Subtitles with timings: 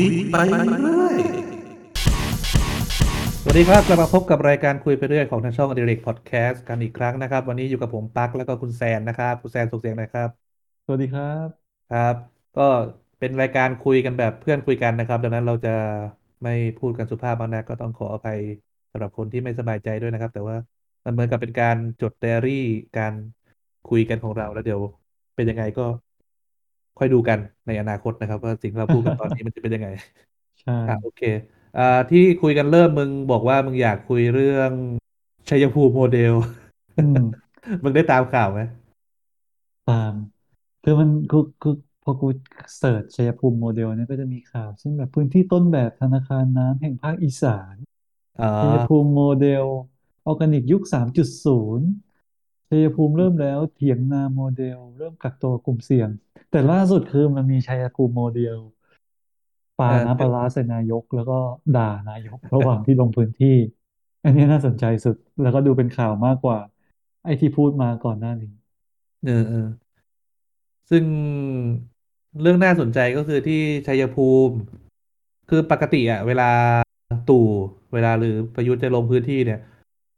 [0.00, 1.16] ยไปเรื่อย
[3.42, 10.28] สวัสดีครับกลับมาพบกับรายการคุยไปเรื่อยของทางช่องอดิเรกพอดแคสต์กันอีกครั้งนะครับ วันนี้อยู่กับผมปักแล้วก็คุณแซนนะครับ คุณแซนส่งเสียงหนะครับ
[10.84, 11.46] สวัสดีครับ
[11.88, 12.14] ครับ
[12.56, 12.62] ก็
[13.18, 15.70] เป็นรายการคุยกันแบบเพื่อนคุยกันนะครับ ดังนั้นเราจะ
[16.42, 18.38] ไม่พูดกันสุภาพมากนักก็ต้องขออภัย
[18.90, 20.56] สำหรับคนที่ไม่สบายใจด้วยนะครับ แต่ว่า
[21.04, 22.54] มันเหมือนกับเป็นการจดไดอารี่
[22.96, 23.14] การ
[23.84, 24.80] คุยกันของเราแล้วเดี๋ยว
[25.34, 25.82] เป็นยังไงก็
[26.98, 29.88] ค่อยดูกันในอนาคตนะครับว่าสิ่งที่เราพูดกันตอนนี้มันจะเป็นยังไง
[30.60, 31.22] ใช่ครับโอเค
[31.78, 34.72] อ่าที่คุยกันเริ่มมึงบอกว่ามึงอยากคุยเรื่อง
[35.48, 36.34] ชัยภูมิโมเดล
[36.98, 37.22] อืม
[37.82, 38.60] มึงได้ตามข่าวไหม
[39.90, 40.14] ตาม
[40.82, 42.28] คือมันคือคือพอกู
[42.78, 47.74] search ชัยภูมิโมเดลเนี่ยก็จะมีข่าวเช่นแบบพื้นที่ต้นแบบธนาคารน้ำแห่งภาคอีสาน
[48.40, 49.64] อ๋อชัยภูมิโมเดล
[50.26, 56.08] ออร์แกนิกยุค3.0ชัยภูมิเริ่มแล้วเถียงนาโมเดล เริ่มกักตัวกลุ่มเสี่ยง
[56.50, 58.58] แต่ล่าสุดคือมันมีชัยภูมิโมเดล
[59.78, 61.38] ปาเออน้ำปลาร้าใส่นายก แล้วก็
[61.76, 63.56] ด่านายกระหว่างที่ลงพื้นที่
[64.24, 66.58] อันนี้น่าสนใจสุด แล้วก็ดูเป็นข่าวมากกว่า
[67.24, 68.52] ไอ้ที่พูดมาก่อนหน้านี้
[69.26, 69.66] เออเออ
[70.90, 71.04] ซึ่ง
[72.40, 74.56] เรื่องน่าสนใจก็คือที่ชัยภูมิ
[75.48, 76.50] คือปกติอะเวลา
[77.30, 77.46] ตู่
[77.92, 79.60] เวลาหรือประยุทธ์จะลงพื้นที่เนี่ย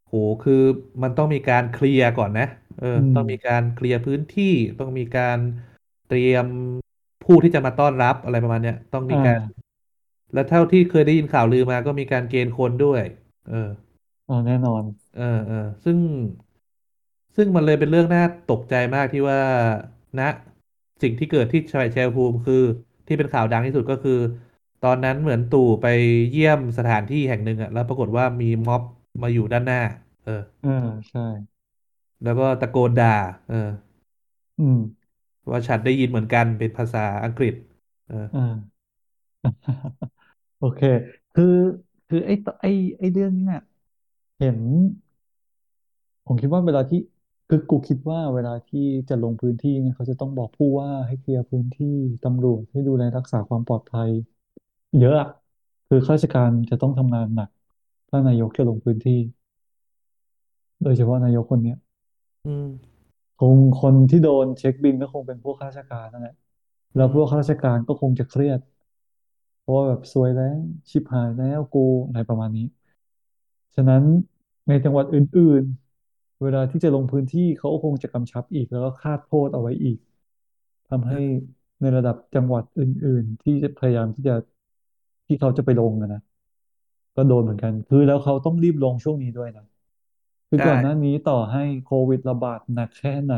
[0.06, 0.14] โห
[0.44, 0.62] คือ
[1.02, 2.48] มันต้องมีการเคลียร์ก่อนนะ
[2.80, 5.38] เอออืมต้องมีการเคลียร์พื้นที่ต้องมีการ
[5.69, 6.46] เตรียม
[7.22, 9.60] ผู้ที่จะมาต้อนรับอะไรประมาณเนี้ยต้องมีการอ่า
[10.32, 13.02] แล้วเท่าที่เคยได้ยินข่าวลือมาก็มีการเกณฑ์คนด้วย
[13.48, 13.70] เออ
[14.26, 14.84] อ๋อแน่นอน
[15.16, 15.98] เออเออซึ่ง
[17.36, 19.40] ซึ่งมันเลยเป็นเรื่องน่าตกใจมากที่ว่า
[20.18, 20.20] ณ
[21.02, 22.62] สิ่งที่เกิดที่ชัยชัยภูมิคือ
[23.06, 24.18] ที่เป็นข่าวดังที่สุดก็คือ
[24.84, 25.86] ตอนนั้นเหมือนตู่ไป
[26.32, 28.82] เยี่ยมสถานที่แห่งหนึ่งอะแล้วปรากฏว่ามีม็อบ
[29.22, 29.80] มาอยู่ด้านหน้า
[30.24, 30.70] เออเออ
[31.10, 31.20] ใช่
[32.24, 33.14] แล้วก็ตะโกนด่า
[33.48, 33.70] เออ
[34.58, 34.76] อืม
[35.50, 37.54] ว่าฉันได้ยินเหมือนกันเป็นภาษาอังกฤษ
[38.06, 38.54] เอออ่า
[40.60, 40.80] โอเค
[41.34, 41.56] คือ
[42.08, 43.56] คือไอ้ตไอ้ไอ้เรื่องเนี้ย
[44.40, 44.58] เห็น
[46.26, 47.00] ผมคิดว่าเวลาที่
[47.48, 54.10] คือกูคิดว่าเวลาที่จะลงพื้นที่เนี่ยเขาจะต้องบอกผู้ว่าให้เคลียร์พื้นที่ตำรวจให้ดูแลรักษาความปลอดภัย
[55.00, 55.28] เยอะอะ
[55.88, 57.50] คือข้าราชการจะต้องทำงานหนัก
[58.08, 59.20] ถ้านายกจะลงพื้นที่
[60.82, 61.78] โดยเฉพาะนายกคนเนี้ย
[62.46, 62.68] อืม
[63.40, 66.34] คงคนที่โดนเช็คบิลก็คงเป็นพวกข้าราชการนั่นแหละ
[66.96, 68.60] แล้วพวกข้าราชการก็คงจะเครียด
[69.60, 70.56] เพราะว่าแบบซวยแล้ว
[70.90, 72.66] ชิบหายแล้วกูอะไรประมาณนี้
[73.76, 74.02] ฉะนั้น
[74.68, 75.64] ในจังหวัดอื่น
[76.02, 79.98] ๆ เวลาที่จะลงพื้นที่เขาก็คงจะกำชับอีกแล้วก็คาดโทษเอาไว้อีก
[80.88, 81.20] ทำให้
[81.80, 84.34] ในระดับจังหวัดอื่น ๆ ที่จะพยายามที่จะ
[85.26, 86.20] ที่เขาจะไปลงนะนะ
[87.16, 89.64] ก็โดนเหมือนกัน คือแล้วเขาต้องรีบลงช่วงนี้ด้วยนะ
[90.50, 93.34] คือใช่ก่อนหน้านี้ต่อให้โควิดระบาดหนักแค่ไหน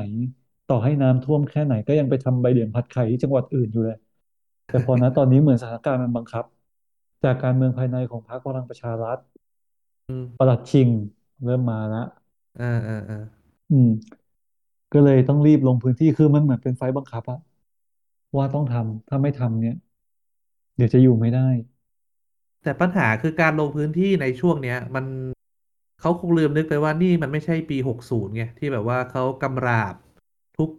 [0.67, 3.97] ต่อให้น้ำท่วมแค่ไหนก็ยังไปทำใบเหลียงผัดไข่ที่จังหวัดอื่นอยู่เลย
[4.69, 6.45] แต่พอนะตอนนี้เหมือนสถานการณ์มันบังคับ
[7.23, 9.19] จากการเมืองภายในของพรรคพลังประชารัฐ
[10.09, 10.89] อืมปลัดชิง
[11.45, 12.07] เริ่มมาแล้ว
[12.59, 13.17] อ่าอ่าอ่า
[13.71, 13.89] อืม
[14.93, 17.39] ก็เลยต้องรีบลงพื้นที่คือมันเหมือนเป็นไฟล์บังคับอะ
[18.37, 19.75] ว่าต้องทำถ้าไม่ทำเนี่ย
[20.77, 21.49] เดี๋ยวจะอยู่ไม่ได้
[22.63, 25.05] แต่ปัญหาคือการลงพื้นที่ในช่วงเนี้ย มัน
[26.03, 29.95] เขาคงลืมนึกไปว่านี่มันไม่ใช่ปีหกศูนย์ไงที่แบบว่าเขากำราบ
[30.57, 30.71] ทุก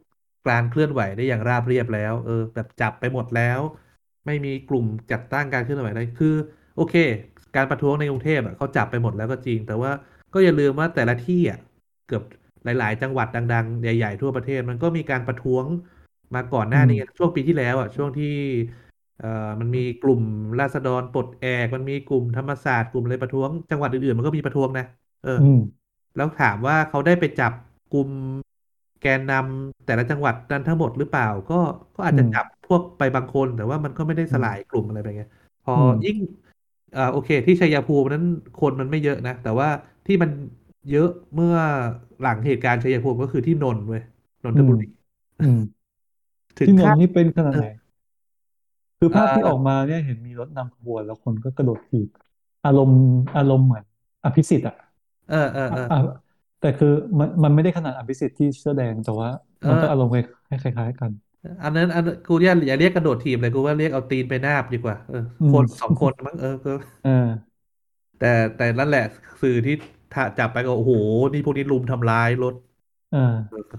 [0.48, 3.60] การเคลื่อนไหวได้อย่างราบเรียบแล้ว เออ แบบจับไปหมดแล้ว
[4.26, 6.36] ไม่มีกลุ่มจัดตั้งการเคลื่อนไหวได้คือ
[6.76, 6.96] โอเค
[7.56, 9.92] การประท้วงในกรุงเทพอะเขาจับไปหมดแล้วก็จริง แต่ว่า
[10.34, 11.60] ก็อย่าลืมว่าแต่ละที่อะ
[12.08, 12.24] เกือบ
[12.64, 15.66] หลาย ๆ จังหวัดดัง ๆ ใหญ่ ๆ ทั่วประเทศ มันก็มีการประท้วง
[16.36, 18.26] มาก่อนหน้านี้ช่วงปีที่แล้วอะช่วงที่
[19.18, 19.28] เอ่อ
[19.62, 20.22] มันมีกลุ่ม
[20.60, 24.86] ราษฎรปลดแอกมันมีกลุ่มธรรมศาสตร์กลุ่มอะไรประท้วงจังหวัดอื่นๆมันก็มีประท้วงนะ
[25.24, 25.60] เออ อืม
[26.16, 27.54] แล้วถามว่าเขาได้ไปจับ
[27.90, 28.10] กลุ่ม
[29.00, 31.56] แกนนำแต่ละจังหวัดนั้นทั้งหมดหรือเปล่า ก็
[31.96, 35.24] ก็อาจจะอืมจับพวกไปบางคน แต่ว่ามันก็ไม่ได้สลายกลุ่มอะไรไปไง
[35.64, 36.18] พออืมยิ่ง
[36.96, 38.24] อ่าโอเค ที่ชัยภูมินั้น
[38.56, 39.68] คนมันไม่เยอะนะ แต่ว่า
[40.06, 40.32] ที่มัน
[40.90, 41.56] เยอะเมื่อ
[42.22, 44.02] หลังเหตุการณ์ชัยภูมิก็คือที่นนท์เว้ย
[44.44, 44.86] นนทบุรี
[45.40, 45.60] อืม
[46.60, 47.66] ถึงที่นนขั้น ท์นี่เป็นขนาดไหน
[49.00, 52.10] คือภาพที่เอ่อ ออกมาเนี่ยเห็นมีรถนำขบวนแล้วคนก็กระโดดถีบ
[52.66, 53.00] อารมณ์
[53.36, 53.84] อารมณ์เหมือน
[54.24, 54.76] อภิสิทธิ์อะ
[55.28, 55.96] เออเออเออ อะ
[56.60, 56.88] แต่คือ
[57.20, 59.30] มันมันไม่ได้ขนาดอภิสิทธิ์ที่เสื้อแดงแต่ว่า
[59.70, 60.16] มันก็เออ อารมณ์ค
[60.50, 61.12] ล้ายคล้ายๆกัน
[61.64, 66.72] อันนั้นอันกูอย่าอย่าเรียกกระโดดถีบเลยกูว่าเรียกเอาตีนไปนาบดีกว่าเอออืมคนสองคนมั้งเออก็
[67.02, 67.54] เออ
[68.20, 69.04] แต่แต่นั่นแหละ
[69.42, 69.76] สื่อที่
[70.14, 70.94] ถ้าจับไปก็โอ้โห
[71.34, 72.54] นี่พวกนี้ลุมทำร้ายรถ
[73.10, 73.18] เออ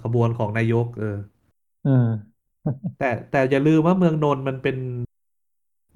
[0.03, 1.19] ขบวนของนายก เออ
[1.83, 1.91] เออ
[2.99, 4.77] แต่แต่อย่าลืมว่าเมืองนนท์มันเป็น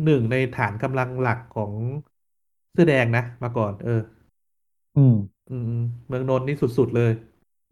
[0.05, 1.73] หนึ่งในฐานกำลังหลักของ
[2.73, 4.01] เสื้อแดงนะ มาก่อน เออ
[4.97, 5.15] อืม
[5.49, 7.11] อืมอืมเมืองนนท์นี่สุดๆเลย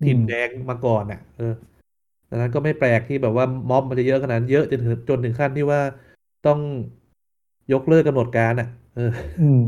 [0.00, 1.44] อืถิ่นมแดงมาก่อนอะ เออ
[2.30, 5.80] ดังนั้นก็ไม่แปลกที่แบบว่าม็อบมันจะเยอะขนาดนั้นเยอะจนถึงจนถึงขั้นที่ว่า
[6.42, 6.60] ต้อง
[7.72, 9.58] ยกเลิกกำหนดการอะ เอออืม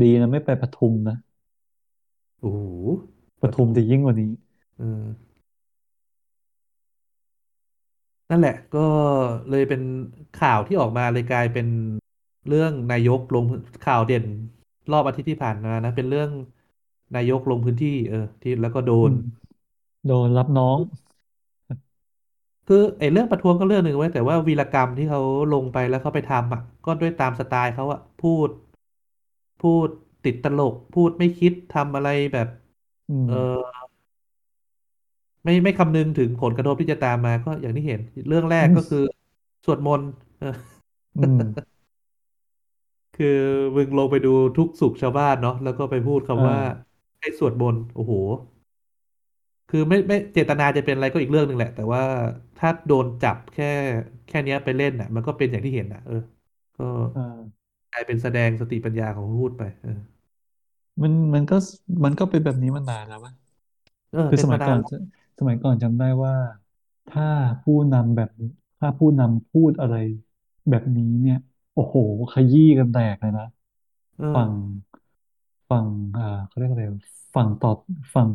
[0.00, 1.16] ดีนะไม่ไปปทุมนะ
[2.40, 2.60] โอ้โห
[3.40, 4.30] ปทุมจะปทุมยิ่งกว่านี้
[4.76, 5.02] เออ
[8.30, 8.78] นั่นแหละ ก็
[9.48, 9.80] เลยเป็น
[10.34, 11.66] ข่าวที่ออกมาเลยกลายเป็น
[12.48, 13.44] เรื่องนายกลง
[13.82, 14.24] ข่าวเด่น
[14.92, 16.30] รอบอาทิตย์ที่ผ่านมานะ เป็นเรื่อง
[17.14, 19.20] นายกลงพื้นที่ เออ ที่แล้วก็โดนอืม
[20.06, 20.78] โดนรับน้อง
[22.68, 25.20] คือไอ้เรื่องประท้วงก็เรื่องหนึ่งไว้ยแต่ว่าวีรกรรมที่เขา
[25.54, 28.48] ลงไปแล้วเขาไปทำอะ ก็ด้วยตามสไตล์เขาอะ พูด
[29.58, 29.88] พูด
[30.24, 32.48] ติดตลก พูดไม่คิดทำอะไรแบบ
[33.08, 33.34] อืมเออ
[35.44, 38.98] ไม่ไม่คำนึงถึงผลกระทบที่จะตามมาก็อย่างที่เห็น เรื่องแรอืมกก็คือ
[39.64, 40.46] สวดมนต์เออ
[41.16, 41.75] อืม
[43.16, 43.26] คือ
[43.76, 46.86] มึงลงไปดูทุกข์สุขชาวบ้านเนาะแล้วก็ไปพูดอ่คำว่าา
[47.20, 48.12] ให้สวดมนต์โอ้โห
[49.68, 52.02] คือไม่ไม่เจตนาจะเป็นอะไรก็อีกเรื่องหนึ่งแหละ แต่ว่า
[52.56, 53.64] ถ้าโดนจับแค่
[54.26, 56.14] แค่เนี้ยไปเล่นอะ มันก็เป็นอย่างที่เห็นอะ เออ
[56.76, 56.82] ก็
[57.14, 57.56] อ่า
[57.92, 60.00] กลายเป็นแสดงสติปัญญาของพูดไป เออ
[61.02, 61.54] มันมันก็
[62.04, 63.32] มันก็เป็นแบบนี้มานานแล้ววะ
[64.12, 64.90] เออคือเป็นสมัยก่อนมานานแล้ว
[65.38, 66.34] สมัยก่อนจำได้ว่า
[67.08, 67.24] ถ้า
[67.62, 68.28] ผู้นำแบบ
[68.78, 69.94] ถ้าผู้นำพูดอะไร
[70.70, 71.36] แบบนี้เนี่ย
[71.76, 71.96] โอ้โห
[72.32, 73.44] ขยี้กันแตกเลยนะ
[74.18, 74.52] เออฝั่ง
[75.70, 75.86] ฝั่ง
[76.16, 76.84] อ่าเขาเรียกอะไร
[77.34, 77.70] ฝั่งต่อ
[78.14, 78.28] ฝั่ง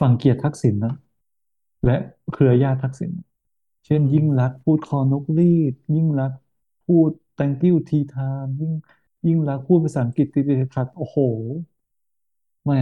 [0.00, 0.90] ฝั่งเกียรติทักษิณนะ
[1.84, 1.92] และ
[2.30, 3.12] เครือญาติทักษิณ
[3.86, 6.38] เช่อืมนยิ่งลักษณ์พูดคอนกรีตยิ่งลักษณ์
[6.86, 8.72] พูด thank you tea time ยิ่ง
[9.26, 11.18] ยิ่งลักษณ์พูดภาษาอังกฤษติดๆขัดๆโอ้โห
[12.64, 12.76] แม่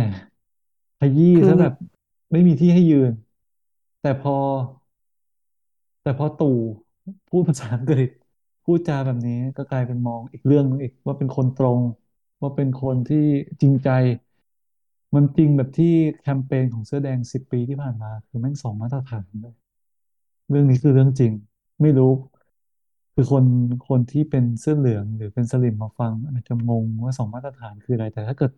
[0.99, 1.73] ขยี้คือ ซะแบบ
[2.33, 3.13] ไม่มีที่ให้ยืน
[4.01, 4.33] แต่พอ
[6.03, 6.49] แต่พอตู่
[7.29, 8.11] พูดภาษาอังกฤษ
[8.71, 11.81] พูดจาแบบนี้ก็กลายเป็นมองอีกเรื่องนึงอีกว่าเป็นคนตรง
[12.41, 13.27] ว่าเป็นคนที่
[13.61, 13.89] จริงใจ
[15.15, 19.55] มันจริงแบบที่แคมเปญของเสื้อแดงสิบปีที่ผ่านมา คือแม่งสองมาตรฐานเลย
[20.51, 21.33] เรื่องนี้คือเรื่องจริง
[21.83, 22.13] ไม่รู้
[23.15, 23.45] คือคน
[23.89, 28.53] คนที่เป็นเสื้อเหลืองหรือเป็นสลิมมาฟัง อาจจะงงว่าสองมาตรฐานคืออะไร แต่ถ้าเกิด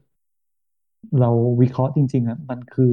[1.20, 1.30] เรา
[1.60, 2.92] วิเคราะห์จริง ๆอะมันคือ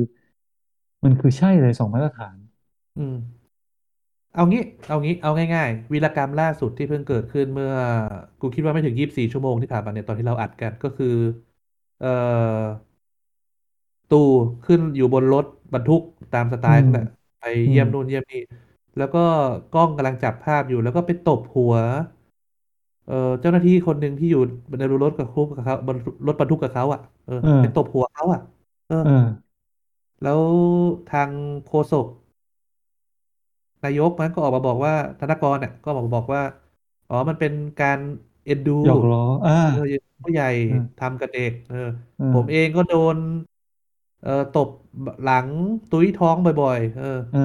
[1.03, 2.35] มันคือใช่เลยสองมาตรฐาน
[2.99, 3.17] อืม
[4.33, 7.71] เอางี้ เอางี้ เอาง่ายๆ วีรกรรมล่าสุดที่เพิ่งเกิดขึ้นเมื่อ
[8.39, 11.07] กูคิดว่าไม่ถึงยี่สิบสี่ชั่วโมงที่ผ่านมาเนี่ยตอนที่เราอัดกันก็คือ
[11.99, 12.07] เอ่อ
[14.09, 14.19] ตู่
[14.65, 16.01] ขึ้นอยู่บนรถบรรทุก
[16.33, 17.05] ตามสไตอืมล์เขาแหละ
[17.39, 18.39] ไปอืมเยี่ยมนู่นเยี่ยมนี่
[18.97, 19.19] แล้วก็
[19.71, 21.73] กล้องกำลังจับภาพอยู่แล้วก็ไปตบหัว
[23.05, 24.39] เอ่อเจ้าหน้าที่คนหนึ่งที่อยู่
[24.79, 25.95] ในรถกับคุกกับเขาบน
[26.27, 28.39] รถบรรทุกกับเขาอะเออเอไปตบอหัวเขาอะ
[28.87, 29.49] เออเออ
[30.23, 30.41] แล้ว
[31.07, 31.31] ทาง
[31.65, 32.05] โฆษก
[33.83, 36.41] นายกมันก็ออกมาบอกว่าธนกรเนี่ยก็ออกมาบอกว่า
[37.07, 37.99] อ๋อมันเป็นการ
[38.45, 39.71] เอ็นดูหยอกล้ออ่า เออ
[40.23, 41.77] ผู้ใหญ่เออทำกับเด็กเออ
[42.17, 43.17] เอผมเองอก็โดน
[44.21, 44.69] เอ่อตบ
[45.23, 45.47] หลัง
[45.91, 47.39] ตุ้ยท้องบ่อยๆเออเออ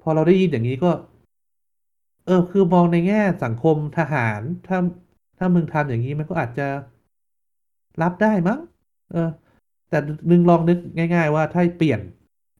[0.00, 0.90] พอเราได้ยินอย่างนี้ก็
[2.26, 4.78] เออ คือมองในแง่สังคมทหาร ถ้า
[5.38, 6.66] ถ้ามึงทำอย่างนี้มันก็อาจจะ
[8.02, 8.58] รับได้มั้ง
[9.12, 9.30] เออ
[9.88, 9.98] แต่
[10.30, 10.78] นึงลองนึก
[11.14, 12.00] ง่าย ๆ ว่าถ้าเปลี่ยน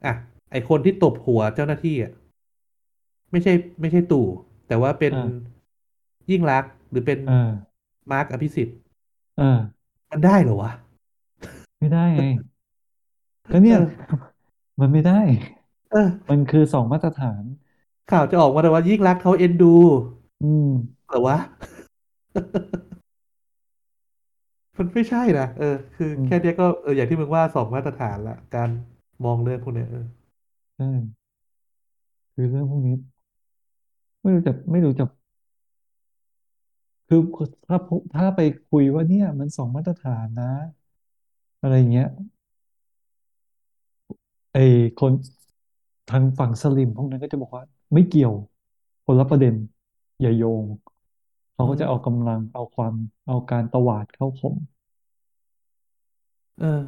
[0.04, 0.14] อะ
[0.54, 2.12] ไอคนที่ตบหัวเจ้าหน้าที่อะ
[3.30, 4.26] ไม่ใช่ ไม่ใช่ตู่
[4.68, 5.28] แต่ว่าเป็นอ่า
[6.30, 7.50] ยิ่งลักษณ์หรือเป็นอ่า
[8.10, 8.76] มาร์คอภิสิทธิ์
[9.40, 9.58] อ่า
[10.10, 10.72] มันได้เหรอวะ
[11.80, 12.26] ไม่ได้ไง
[13.52, 13.88] ก็เนี่ยเออ
[14.80, 15.20] มันไม่ได้
[15.92, 17.42] เออ มันคือสองมาตรฐาน
[18.10, 19.74] ข่าวจะออกมาแต่ว่ายิ่งลักษณ์เขาเอ็นดู
[20.44, 20.70] อืม
[21.08, 21.38] เหรอวะ
[24.78, 28.68] มันไม่ใช่นะเออ คืออืมแค่เนี้ยก็เอออย่างที่มึงว่าสองมาตรฐานละการ
[29.24, 30.06] มองเรื่องพวกเนี้ยเออ
[30.76, 30.84] ใช่
[32.34, 32.94] คือเรื่องพวกนี้
[34.22, 35.04] ไม่รู้จะไม่รู้จะ
[37.08, 37.20] คือ
[37.66, 37.76] ถ้า
[38.14, 38.40] ถ้าไป
[38.70, 40.52] คุยว่าเนี่ย มันสองมาตรฐานนะ
[41.60, 42.06] อะไรเงี้ย
[44.52, 44.60] ไอ้
[44.96, 45.12] คน
[46.08, 47.64] ทางฝั่งสลิมพวกนั้นก็จะบอกว่า
[47.94, 48.32] ไม่เกี่ยว
[49.04, 49.54] คนละประเด็น
[50.20, 50.64] อย่าโยง
[51.52, 52.94] เขาอืก็จะเอามกำลังเอาความ
[53.26, 54.56] เอาการตวาดเข้าข่ม
[56.58, 56.82] เออ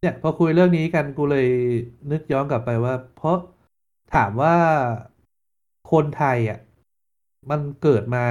[0.00, 1.46] เนี่ยพอคุยเรื่องนี้กันกูเลย
[2.10, 3.36] นึกย้อนกลับไปว่า เพราะ
[4.08, 4.52] ถามว่า
[5.90, 6.58] คนไทยอะ
[7.50, 8.24] มันเกิดมา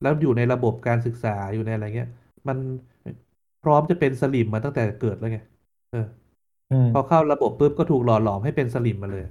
[0.00, 2.10] แล้วอยู่ในระบบการศึกษาอยู่ในอะไรเงี้ย
[2.48, 2.58] มัน
[3.62, 5.38] พร้อมจะเป็นสลิมมาตั้งแต่เกิดแล้วไง
[5.90, 6.06] เออ
[6.68, 9.24] เออพอเข้าระบบปุ๊บก็ถูกหล่อหลอมให้เป็นสลิมมาเลย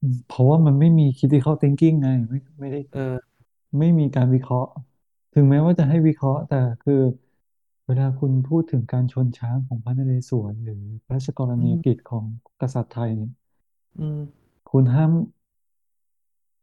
[0.00, 3.00] อืมเพราะว่ามันไม่มี critical thinking ไงไม่ไม่ได้เออ
[3.78, 4.68] ไม่มีการวิเคราะห์
[5.32, 6.94] ถึงแม้ว่าจะให้วิเคราะห์แต่คือ
[7.88, 12.24] เวลาคุณพูดถึงการชนช้างของพระนเรศวรหรือพระราชกรณียกิจอืมของ
[12.60, 13.32] กษัตริย์ไทยเนี่ย
[13.98, 14.20] อืม
[14.70, 15.12] คุณห้าม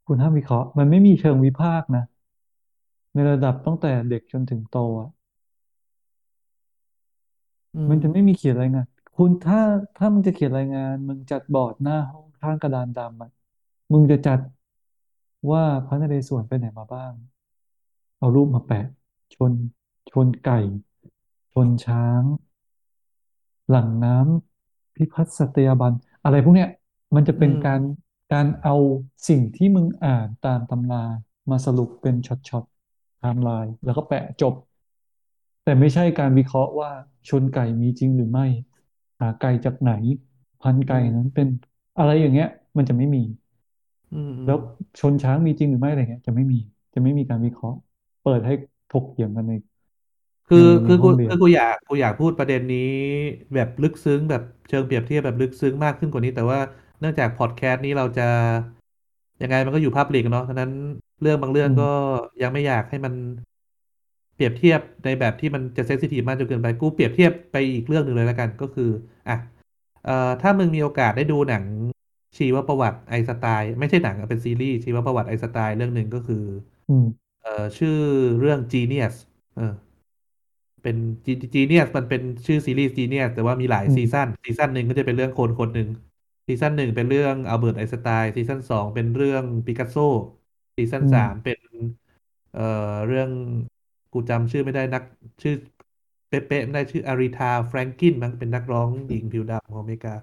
[0.07, 2.03] คุณห้ามวิเคราะห์มันไม่มีเชิงวิพากษ์นะ
[3.13, 5.09] ในระดับตั้งแต่เด็กจนถึงโตอะ
[7.75, 9.59] อืมมันจะไม่มีเขียนรายงาน คุณถ้า
[9.97, 13.29] ถ้ามึงจะเขียนรายงาน มึงจัดบอร์ดหน้าห้องข้างกระดานดำอะ
[13.91, 14.39] มึงจะจัด
[15.49, 17.13] ว่าพระนเรศวรไปไหนมาบ้าง
[18.17, 18.85] เอารูปมาแปะ
[19.33, 19.53] ชน
[20.11, 20.55] ชนไก่
[21.55, 22.23] ชนช้าง
[23.69, 25.93] หลั่งน้ำพิพัฒน์สัตยาบัน
[26.23, 26.69] อะไรพวกเนี้ย
[27.15, 27.95] มันจะอืเป็นการม
[28.33, 28.75] การเอา
[29.29, 31.03] สิ่งที่มึงอ่านตามตำรา
[31.49, 34.53] มาสรุปเป็นช็อตๆไทม์ไลน์แล้วก็แปะจบ
[35.63, 36.91] แต่ไม่ใช่การวิเคราะห์ว่า
[37.29, 38.45] ชนไก่มีจริงหรือไม่
[39.19, 39.91] หาไก่จากไหน
[40.61, 41.47] พันธุ์ไก่อืมนั้นเป็น
[41.97, 42.47] อะไรอย่างเงี้ย
[42.77, 43.23] มันจะไม่มี
[44.11, 44.57] อืมอืมแล้ว
[44.99, 46.57] ชนช้างมีจริงหรือไม่อะไรเงี้ย จะไม่มี
[46.93, 47.77] จะไม่มีการวิเคราะห์
[48.21, 48.53] เปิดให้
[48.89, 49.53] ถกเถียงกันใน
[50.47, 52.79] คือในในคือกูห้องเรียนคือกูอยากกูอยากพูดประเด็นนี้
[53.53, 56.59] แบบลึกซึ้งแบบเชิงเปรียบเทียบแบบลึกซึ้งมากขึ้นกว่านี้ แต่ว่า
[56.99, 58.23] เนื่องจากพอดแคสต์นี้เราจะ
[59.41, 60.71] ยังไงมันก็อยู่ public เนาะฉะนั้น
[61.21, 62.05] เรื่องบางเรื่องก็อืม
[62.41, 63.13] ยังไม่อยากให้มัน
[64.35, 68.89] เปรียบเทียบในแบบที่มันจะ sensitive มากจนเกินไปกูเปรียบเทียบไปอีกเรื่องหนึ่งเลยแล้วกันก็คือ
[69.27, 69.37] อะ
[70.03, 71.63] เอ่อถ้ามึงมีโอกาสได้ดูหนัง
[72.37, 76.43] ชีวประวัติไอน์สไตน์ไม่ใช่หนังอะเป็นซีรีส์ชีวประวัติไอน์สไตน์เรื่องหนึ่งก็คือ
[76.89, 77.05] อืม
[77.41, 77.97] เอ่อชื่อ
[78.39, 79.15] เรื่อง Genius
[79.55, 79.73] เออ
[80.85, 80.97] เป็น
[81.55, 85.87] Genius มันเป็นชื่อซีรีส์ Genius แต่ว่ามีหลายอืมซีซั่นซีซั่นหนึ่งก็จะเป็นเรื่องคนคนหนึ่ง
[86.47, 89.95] ซีซั่นหนึ่งเป็นเรื่องอัลเบิร์ตไอน์สไตน์ซีซั่นสองเป็นเรื่องปิกัสโซ
[90.77, 91.59] ซีซั่นอืมสามเป็น
[92.51, 92.61] เอ่อ
[93.07, 93.29] เรื่อง
[94.11, 95.03] กูจำชื่อไม่ได้นัก
[95.41, 95.53] ชื่อ
[96.27, 100.13] เป๊ะๆไม่ได้ชื่ออารีธาแฟรงคลินมันเป็นนักร้องหญิงผิวดำของอเมริกา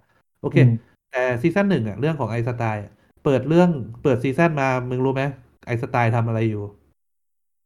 [0.41, 0.73] โอเคอืม
[1.11, 2.91] แต่ซีซั่นหนึ่งอะเรื่องของไอน์สไตน์อะ
[3.25, 3.71] เปิดเรื่อง
[4.03, 5.23] เปิดซีซั่นมามึงรู้ไหม
[5.67, 6.65] ไอน์สไตน์ทำอะไรอยู่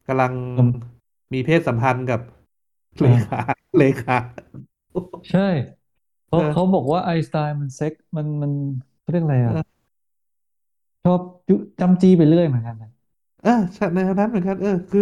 [0.07, 0.69] กำลังอืม
[1.33, 2.21] มีเพศสัมพันธ์กับ
[3.01, 4.17] เลขาอ่าเลขา
[5.29, 5.39] ใช่
[6.27, 8.51] เขาเขาเออบอกว่าไอน์สไตน์มันเซ็กมันมัน
[8.99, 9.77] เขาเรียกอะไรอะเออ
[11.03, 12.89] ชอบจุจำจี้ไปเรื่อยเหมือนกันนะ
[13.41, 15.01] เออใช่ในนั้นเหมือนกันเออคือ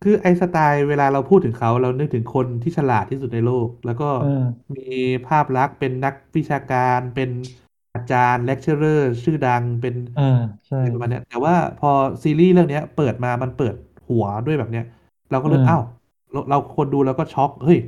[0.00, 4.82] คือไอน์สไตน์เวลาเราพูดถึงเขาเรานึกถึงคนที่ฉลาดที่สุดในโลก แล้วก็เออมี
[5.24, 7.30] ภาพลักษณ์เป็นนักวิชาการเป็น
[7.94, 10.22] อาจารย์ lecturer ชื่อดังเป็นอ่า
[10.66, 11.88] ใช่อะไรประมาณเนี้ยแต่ว่าพอ
[12.24, 13.74] ซีรีส์เรื่องเนี้ยเปิดมามันเปิด
[14.08, 14.84] หัวด้วยแบบเนี้ย
[15.30, 15.99] เราก็เอเลยอ้าวอ
[16.32, 17.78] เราเราคนดูแล้วก็ช็อกเฮ้ย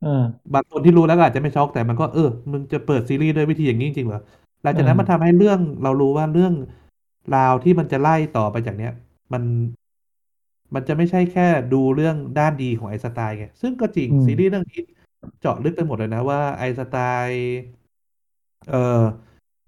[0.00, 0.08] เออ
[0.54, 4.20] บางคนที่รู้แล้วก็อาจจะไม่ช็อกแต่มันก็เออมึงจะเปิดซีรีส์ด้วยวิธีอย่างนี้จริงๆเหรอ
[4.62, 6.52] หลังเอจากนั้นมันอทำให้เรื่องเรารู้ว่าเรื่อง
[7.34, 8.90] ราวที่มันจะไล่ต่อไปจากเนี้ย
[9.32, 9.42] มัน
[10.74, 14.80] มันจะไม่ใช่แค่ดูเรื่องด้านดีของไอน์สไตน์ไงซึ่งก็จริงอืมซีรีส์เรื่องนี้
[15.40, 16.94] เจาะลึกไปหมดเลยนะว่าไอน์สไต
[17.28, 17.36] น์
[18.68, 18.76] เอ่อ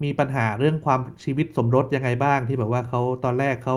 [0.05, 3.77] มีปัญหาเรื่องความชีวิตสมรสยังไงบ้างที่แบบว่าเขาตอนแรกเขา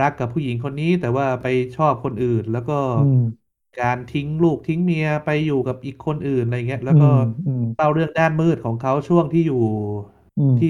[0.00, 7.16] รักกับผู้หญิงคนนี้แต่ว่าไปชอบคนอื่น แล้วก็อืม การทิ้งลูกทิ้งเมียไปอยู่กับอีกคนอื่นอะไรเงี้ย แล้วก็อืม
[7.46, 9.56] อืม เล่าเรื่องด้านมืดของเขาช่วงที่อยู่
[10.38, 10.68] อืม ที่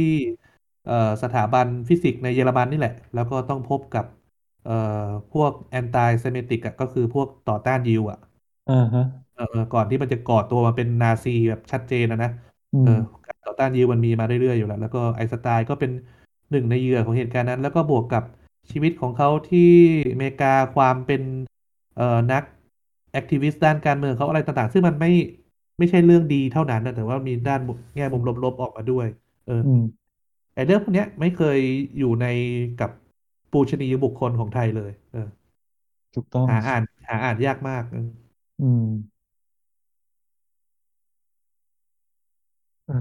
[0.84, 4.04] เอ่อ สถาบันฟิสิกส์ในเยอรมันนี่แหละ แล้วก็ต้องพบกับ
[4.62, 4.72] เอ่อ
[5.30, 8.18] พวก anti-Semitic อะก็คือพวกต่อต้านยิวอะ
[8.66, 9.02] อ่าฮะ
[9.34, 12.28] เออเออ ก่อนที่มันจะก่อตัวมาเป็นนาซีแบบชัดเจนนะนะ
[12.80, 15.90] เอออืมการต่อต้านยิวมันมีมาเรื่อยๆอยู่แล้ว แล้วก็ไอน์สไตน์ก็เป็น
[16.50, 18.22] หนึ่งในเหยื่อของเหตุการณ์นั้น แล้วก็บวกกับ
[18.70, 19.70] ชีวิตของเขาที่
[20.12, 21.22] อเมริกาความเป็น
[21.96, 22.42] เอ่อนัก
[23.12, 25.10] activist ด้านการเมืองเขาอะไรต่างๆ ซึ่งมันไม่
[25.78, 27.60] ไม่ใช่เรื่องดีเท่านั้นนะแต่ว่ามีด้าน
[27.96, 29.06] แง่มุมลบๆออกมาด้วย
[29.46, 29.82] เอออืม
[30.54, 31.58] ไอเรื่องพวกเนี้ยไม่เคย
[31.98, 32.26] อยู่ใน
[32.80, 32.90] กับ
[33.52, 35.28] ปูชนียบุคคลของไทยเลย เออ
[36.14, 38.08] ถูกต้องหาอ่านหาอ่านยากมากเออ
[38.60, 38.84] อืม
[42.88, 42.94] อ่า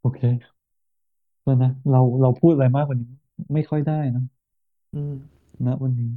[0.00, 0.20] โอเค
[1.44, 3.08] แล้วนะเราเราพูดอะไรมากกว่านี้
[3.54, 4.22] ไม่ค่อยได้นะ
[4.92, 5.12] อืม
[5.64, 6.10] ณวันนี้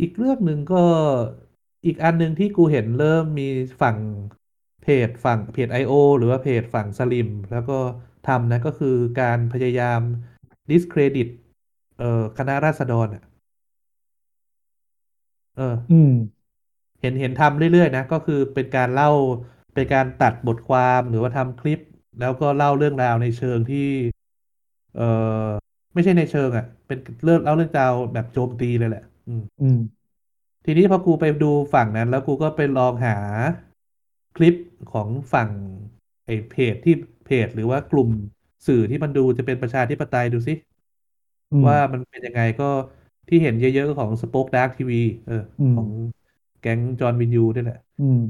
[0.00, 0.84] อีกเรื่องหนึ่งก็
[1.86, 3.48] อีกอันหนึ่งที่กูเห็นเริ่มมี
[3.80, 3.96] ฝั่ง
[4.82, 5.92] เพจฝั่งเพจ I.O.
[6.18, 7.78] หรือว่าเพจฝั่งสลิม แล้วก็
[8.28, 10.00] ทำนะก็คือการพยายาม
[10.70, 11.28] discredit
[11.98, 13.22] เอ่อคณะราษฎรอะ
[15.56, 16.10] เออ อืม
[17.00, 19.10] เห็นเห็นทำเรื่อยๆนะ ก็คือเป็นการเล่า
[19.74, 21.80] เป็นการตัดบทความหรือว่าทำคลิป
[22.20, 23.78] แล้วก็เล่าเรื่องราวในเชิงที่
[24.94, 25.02] เออ
[25.94, 29.78] ไม่ใช่ในเชิงอะ เป็นเรื่องเล่าเรื่องราวแบบโจมตีเลยแหละ อืมอืม
[30.64, 33.16] ทีนี้พอกูไปดูฝั่งนั้น แล้วกูก็ไปลองหา
[34.36, 34.54] คลิป
[34.92, 35.48] ของฝั่ง
[36.26, 36.94] ไอ้เพจที่
[37.26, 38.08] เพจ หรือว่ากลุ่ม
[38.66, 40.54] สื่อที่มันดูจะเป็นประชาธิปไตยดูสิ
[41.52, 42.68] อืมว่ามันเป็นยังไงก็
[43.28, 44.92] ที่เห็นเยอะๆก็ของ Spoke Dark TV
[45.26, 45.88] เอออืมของ
[46.60, 48.20] แก๊งจอห์นวินยูนี่แหละอืม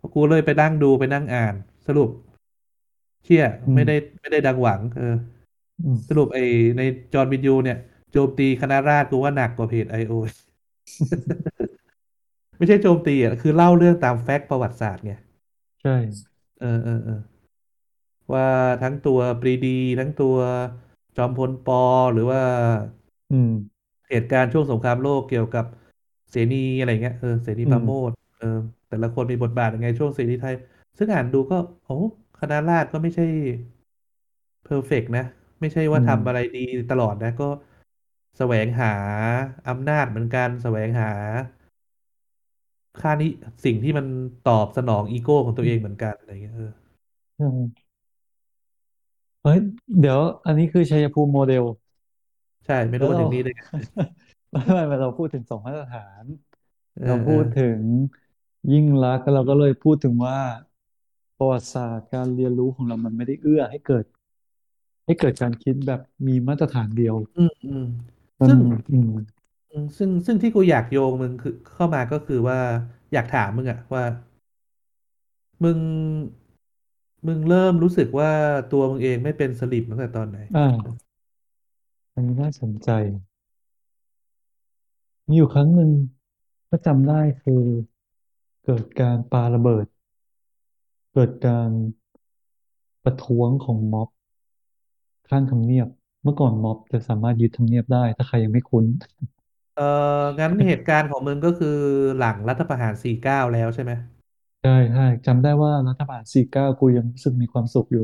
[0.00, 1.54] พอกูเลยไปนั่งดูไปนั่งอ่าน
[1.86, 2.10] สรุป
[3.24, 5.31] เชี่ยอืมไม่ได้ไม่ได้ดังหวัง เอออืม
[6.08, 6.42] สรุปไอ้
[6.76, 7.78] ในจอห์นวิญญูเนี่ย
[8.12, 10.12] โจมตีคณะราษฎรกูว่าหนักกว่าเพจ IO
[12.58, 15.12] ไม่ใช่โจมตีอะคือเล่าเรื่องตาม fact ประวัติศาสตร์ไง
[15.80, 15.90] ใช่
[16.60, 17.20] เออเออเออ
[18.32, 18.46] ว่า
[18.82, 20.36] ทั้งตัวปรีดี ทั้งตัว
[21.16, 22.40] จอมพล ป.หรือว่า
[23.30, 23.50] อืม
[24.10, 25.64] เหตุการณ์ช่วงสงครามโลกเกี่ยวกับ
[26.30, 28.46] เสนีอะไรเงี้ยเออเสนีอืมปราโมชเออ
[28.88, 30.54] แต่ละคนมีบทบาทยังไงช่วงเสรีไทย
[30.98, 31.94] ซึ่งอ่านดูก็ โอ้
[32.40, 33.24] คณะราษฎรก็ไม่ใช่
[34.64, 35.24] perfect นะ
[35.62, 37.48] ไม่ใช่อืมว่าทำอะไรดีตลอดนะ ก็
[38.38, 38.88] แสวงหา
[39.68, 41.08] อำนาจเหมือนกัน แสวงหา
[43.00, 43.30] ค่านิยม
[43.64, 44.06] สิ่งที่มัน
[44.48, 46.72] ตอบสนองอีโก้ของตัวเองเหมือนกัน อะไรเงี้ย เออ
[47.36, 47.46] ใช่
[49.42, 49.58] เฮ้ย
[50.00, 51.64] เดี๋ยว อันนี้คือชัยภูมิโมเดล
[52.66, 53.62] ใช่ ไม่แล้วเรารู้มาถึงนี่ได้ไง
[54.50, 56.24] ไม่ไม่เราพูดถึงสองมาตรฐาน
[57.00, 57.80] เออเราเออพูดถึง
[58.72, 60.38] ยิ่งลักษณ์เราก็เลยพูดถึงว่า
[61.38, 64.04] ประวัติศาสตร์การเรียนรู้ของเรามันไม่ได้เอื้อให้เกิด
[65.04, 67.84] ให้เกิดการคิดแบบมีมาตรฐานเดียว อืมอืม
[68.38, 68.58] มันซึ่ง
[68.92, 69.10] อืม
[69.70, 72.58] อืมซึ่งซึ่งที่กูอยากโยงมึงคือเข้ามาก็คือว่า
[73.12, 74.04] อยากถามมึงอะว่า
[75.64, 75.78] มึง
[77.26, 78.30] มึงเริ่มรู้สึกว่า
[78.72, 80.68] ตัวมึงเองไม่เป็นสลิมตั้งแต่ตอนไหนอ่า
[82.14, 82.90] อันนี้น่าสนใจ
[85.28, 85.90] มีอยู่ครั้งหนึ่ง
[86.70, 87.62] ก็จำได้คือ
[88.64, 89.86] เกิดการปาระเบิด
[91.12, 91.70] เกิดการ
[93.04, 94.08] ประท้วงของม็อบ
[95.32, 95.88] ข้างทำเนียบ
[96.22, 98.86] เมื่อก่อนม็อบจะสามารถยึดทำเนียบได้ ถ้าใครยังไม่คุ้น
[99.74, 99.82] เออ
[100.40, 101.68] งั้นเหตุการณ์ของมึงก็คือ
[102.16, 103.92] หลังรัฐประหารสี่เก้าแล้วใช่ไหม
[104.60, 108.02] ใช่ใช่จำได้ว่ารัฐบาลสี่เก้ากูยังรู้สึกมีความสุขอยู่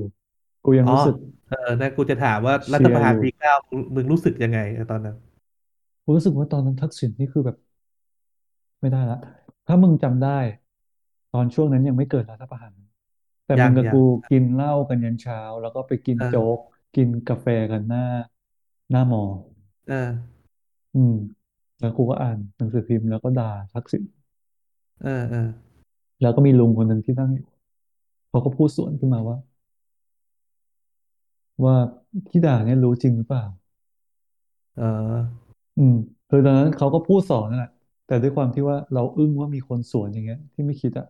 [0.64, 1.14] กูยังอ๋อรู้สึก
[1.46, 3.52] เออนั่นกูจะถามว่ารัฐประเชียร์อยู่หารสี่เก้า
[3.96, 4.58] มึงรู้สึกยังไง
[4.90, 5.16] ตอนนั้น
[6.04, 7.56] กูรู้สึกว่าตอนนั้นทักษิณนี่คือแบบ
[8.80, 9.18] ไม่ได้ละ
[9.66, 10.38] ถ้ามึงจำได้
[11.32, 12.72] ตอนช่วงนั้นยังไม่เกิดรัฐประหาร
[13.46, 18.04] แต่มึงกับกูยังยังกินเหล้ากันยันเช้า แล้วก็ไปกินโจ๊กเออกิ นกาแฟกันหน้า
[18.90, 19.22] หน้ามอ
[19.88, 20.10] เออ
[20.94, 21.14] อืม
[21.80, 24.04] แล้วกูก็อ่านหนังสือพิมพ์แล้วก็ด่าทักษิณ
[25.02, 25.48] เออเออ
[26.20, 27.46] แล้วก็มีลุงคนหนึ่งที่นั่งอยู่
[28.28, 29.36] เขาก็พูดสวนขึ้นมาว่า
[31.64, 31.76] ว่า
[32.28, 33.44] ที่ด่าเนี่ยรู้จริงหรือเปล่า
[34.76, 35.16] เออ
[35.78, 35.94] อืม
[36.28, 37.70] คือตอนนั้นเขาก็พูดสอนนั่นแหละ
[38.06, 41.06] แต่ด้วยความที่ว่าเราอึ้งว่ามีคนสวนอย่างเงี้ย ที่ไม่คิดอะ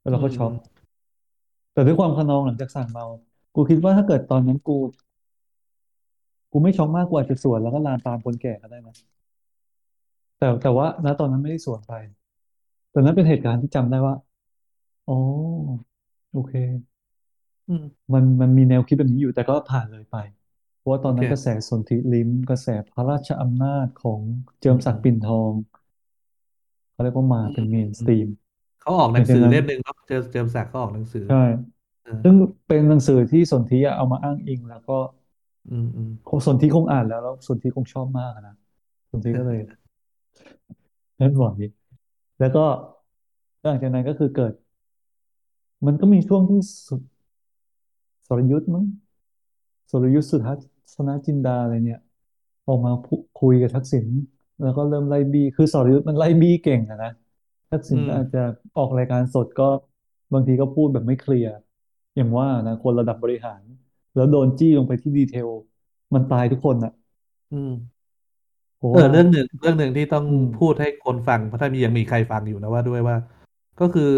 [0.00, 0.80] แล้วอืเราก็ช็อกมอืม
[1.72, 3.04] แต่ด้วยความคะนองหลังจากสั่งเมา
[3.54, 4.76] กูคิดว่าถ้าเกิดตอนนั้นกู
[6.52, 8.94] กูไม่ช็อกมากกว่าจจะสวนแล้วก็ลามตามคนแก่ก็ได้นะ
[10.38, 11.92] แต่แต่ว่าณตอนนั้นไม่ได้สวนไป
[12.90, 14.14] แต่นั้นเป็นเหตุการณ์ที่จำได้ว่า
[15.06, 15.14] อ๋อ
[16.32, 16.52] โอเค
[17.68, 20.16] อืม มันมันมีแนวคิดแบบนี้อยู่แต่ก็ผ่านเลยไป
[20.76, 24.20] เพราะว่าตโอเคอนนั้นกระแสสนธิลิ้ม กระแสพระราชอำนาจของ
[24.60, 25.52] เจิอืมอืมมศักดิ์ปิ่นทอง
[26.90, 28.28] เขาเรียกว่ามาอืมเป็นเมอืมอืมนสตรีม
[28.80, 31.36] เขาออกหนังสือหลังจากนั้น เล่มหนึ่งเนาะเจอเจอศักดิ์เขาออกหนังสือใช่
[32.02, 32.34] เออซึ่ง
[32.66, 34.92] เป็นหนังสือที่สนธิอะเอามาอ้างอิง แล้วก็
[35.68, 38.54] อืมอืมคงสนธิคงอ่านแล้วแล้วสนธิคงชอบมากอะนะ
[39.10, 39.58] สนธิก็เลย
[41.16, 41.54] เล่นบ่อย
[42.38, 42.60] แล้วก็
[43.62, 44.52] หลังจากนั้นก็คือเกิด
[45.86, 47.00] มันก็มีช่วงที่สุด
[48.26, 48.84] สรยุทธ์มั้ง
[49.90, 50.54] สรยุทธ์สุทั
[50.94, 52.00] ศนจินดาอะไรเนี่ย
[52.68, 54.06] ออกมาพูคุยกับทักษิณ
[54.62, 57.12] แล้วก็เริ่มไล่บี้คือสรยุทธ์มันไล่บี้เก่งอะนะ
[57.70, 58.42] ทักษิอืมณก็อาจจะ
[58.78, 59.68] ออกรายการสดก็
[60.32, 61.52] บางทีก็พูดแบบไม่เคลียร์
[62.16, 63.62] อย่างว่านะคนระดับบริหาร
[64.14, 65.48] แล้วโดนจี้ลงไปที่ดีเทล
[66.14, 66.92] มันตายทุกคนอะ
[67.50, 67.70] อืม
[68.76, 73.16] เพราะว่าเออเรื่องหนึ่งเรื่องหนึ่งที่ต้องอืมพูดให้คนฟังเพราะถ้ามียังมีใครฟังอยู่นะว่าด้วยว่า
[73.80, 74.12] ก็คือ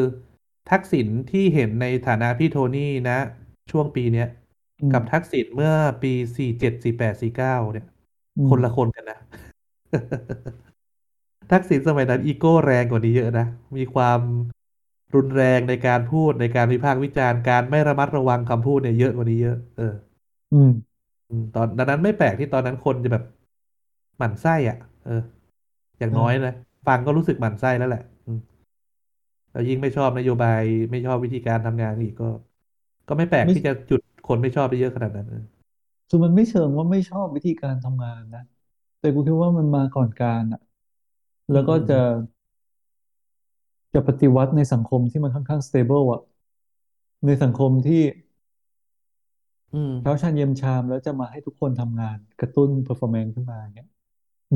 [0.71, 3.19] ทักษิณที่เห็นในฐานะพี่โทนี่นะ
[3.71, 4.29] ช่วงปีเนี้ย
[4.81, 7.87] อืมกับทักษิณเมื่อปีสี่เจ็ดสี่แปดสี่เก้าเนี่ย
[8.37, 9.19] อืมคนละคนกันนะ
[11.53, 14.21] ทักษิณสมัยนั้นอีโก้แรงกว่านี้เยอะนะ มีความ
[15.15, 19.95] รุนแรงในการพูดในการวิพากษ์วิจารณ์การไม่ระมัดระวังคำพูดเนี่ยเยอะกว่านี้เยอะ เออ
[20.53, 20.71] อืม
[21.29, 23.23] อืมตอนดังนั้นไม่แปลกที่ตอนนั้นคนจะแบบ
[24.19, 25.23] หมั่นไส้อะ เออ
[25.99, 26.55] อย่างน้อยใช่นะ
[26.87, 28.41] ฟังก็รู้สึกหมั่นไส้แล้วแหละอืม
[29.51, 32.27] แล้วยิ่งไม่ชอบนโยบายไม่ชอบวิธีการทำงานอีกก็
[33.09, 35.45] ก็ไม่แปลกไม่ที่จะจุดคนไม่ชอบได้เยอะขนาดนั้นเออ
[36.09, 38.43] คือมันไม่เชิงว่าไม่ชอบวิธีการทำงานนะ
[38.99, 40.61] แต่กูคิดว่ามันมาก่อนการอะ
[41.49, 42.23] อืแล้วก็จะมอืมอืม
[43.95, 46.21] จะปฏิวัติในสังคมที่มันค่อนข้างสเตเบิลอะ
[47.27, 48.03] ในสังคมที่
[49.73, 53.89] อืมเช้าชามเย็นชามแล้วจะมาให้ทุกคนทำงานกระตุ้น performance ขึ้นมาอย่างเงี้ย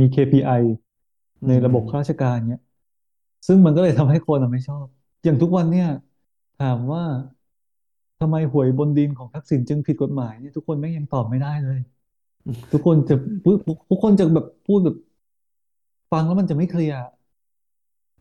[0.00, 0.50] มี KPI
[1.46, 2.62] ในอืมอืมระบบข้าราชการเงี้ย
[3.46, 4.86] ซึ่งมันก็เลยทำให้คนอะไม่ชอบ
[5.24, 5.88] อย่างทุกวันเนี่ย
[6.58, 7.02] ถามว่า
[8.20, 11.80] ทำไมหวยบนดินของทักษิณจึงผิดกฎหมายเนี่ยทุกคนไม่งยังตอบไม่ได้เลย
[12.72, 13.56] ทุกคนจะพูด
[13.90, 14.96] ทุกคนจะแบบพูดแบบ
[16.12, 16.98] ฟังแล้วมันจะไม่เคลียร์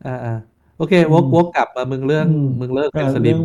[0.04, 0.30] อ่าอ่า
[0.76, 3.38] โอเคอืมวกวกกลับมามึงเรื่องอืมมึงเลิกอ่าเรื่องเป็นสลิม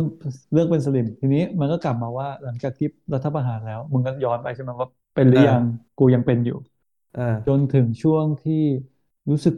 [0.52, 5.64] เรื่องเป็นสลิม ทีนี้มันก็กลับมาว่าหลังจากที่รัฐประหารแล้ว มึงก็ย้อนไปใช่ไหมว่าเป็นหรือยังอ่า
[5.98, 6.58] กูยังเป็นอยู่
[7.18, 8.62] อ่จนาถึงช่วงที่
[9.30, 9.54] รู้สึก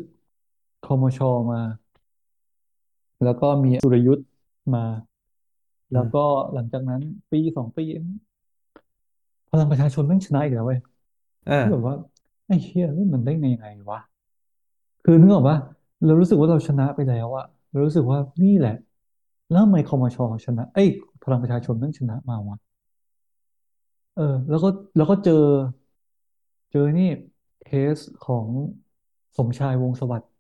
[0.87, 1.21] คมช
[1.53, 1.61] มา
[3.25, 4.27] แล้วก็มีสุรยุทธ์
[4.75, 4.85] มา
[5.95, 8.07] แล้วก็อ่าหลังจากนั้นปีสองปีเอง
[9.51, 10.81] พลังประชาชนแม่งชนะอีกแล้วเว้ย
[11.51, 11.95] อ่าที่แบบว่า
[12.47, 14.01] ไอ้เหี้ยมันได้ไงไงวะ
[15.05, 15.59] คือนึกออกปะ
[16.07, 18.77] เรารู้สึกว่าเราชนะไปแล้วอะเรารู้สึกว่านี่แหละ
[19.51, 20.89] แล้วทำไมคอมชชนะ เอ้ย
[21.23, 22.57] พลังประชาชนนั่นชนะมาวะ
[24.15, 25.33] เออ แล้วก็แล้วก็เจอ
[26.71, 27.05] เจอนี่
[27.65, 28.49] เคสของ
[29.37, 30.31] สมชายวงศ์สวัสดิ์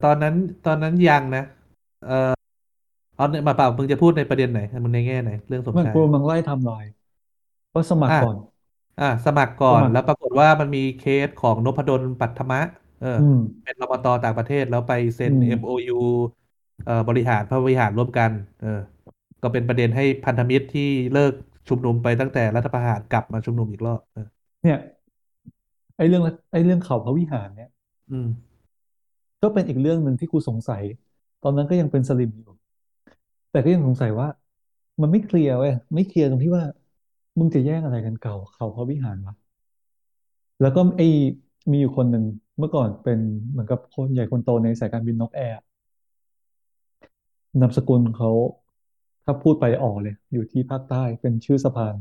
[0.00, 0.34] ตอนนั้น
[0.66, 1.42] ตอนนั้นยังนะ
[2.02, 2.12] เออ
[3.16, 6.90] เอาเนี่ยมาเปล่ามึงจะพูดในประเด็นไหนมึงในแง่ไหน เรื่องสมมันกูชายกำลังไล่ไทม์ไลน์
[7.74, 8.36] ว่าสมัคอะรก่อน
[8.98, 12.58] อะสมัครก่อนสมัครแล้วปรากฏว่ามันมีเคสของนพดลปัทมะ
[13.00, 15.94] เอออืมเป็นรมตต่างประเทศแล้วไปเซ็นอืม MOU
[16.84, 18.66] เอ่อบริหารพระบริหารร่วมกัน เออ
[19.42, 20.82] ก็เป็นประเด็นให้พันธมิตรที่
[21.12, 21.32] เลิก
[21.68, 24.26] ชุมนุมไปตั้งแต่รัฐประหารกลับมาชุมนุมอีกรอบเออ
[24.62, 24.78] เนี่ย
[25.96, 27.68] ไอ้เรื่องไอ้เรื่องเขาพระวิหารเนี่ย
[28.10, 28.28] อืม
[29.42, 30.82] ก็เป็นอีกเรื่องหนึ่งที่กูสงสัย
[31.42, 32.52] ตอนนั้นก็ยังเป็นสลิมอยู่
[33.50, 34.28] แต่ก็ยังสงสัยว่า
[35.00, 36.64] มันไม่เคลียร์เว้ยไม่เคลียร์ตรงที่ว่า
[37.38, 39.34] มึงจะแย่งอะไรกันเก่า เขาพระวิหารวะ
[40.60, 41.06] แล้วก็ไอ้
[41.70, 42.24] มีอยู่คนหนึ่ง
[42.60, 43.18] เมื่อก่อนเป็น
[43.50, 45.60] เหมือนกับคนใหญ่คนโตในสายการบินนกแอร์
[47.60, 48.30] นามสกุลเขา
[49.24, 51.96] ถ้าพูดไปออกเลย อยู่ที่ภาคใต้เป็นชื่อสะพาน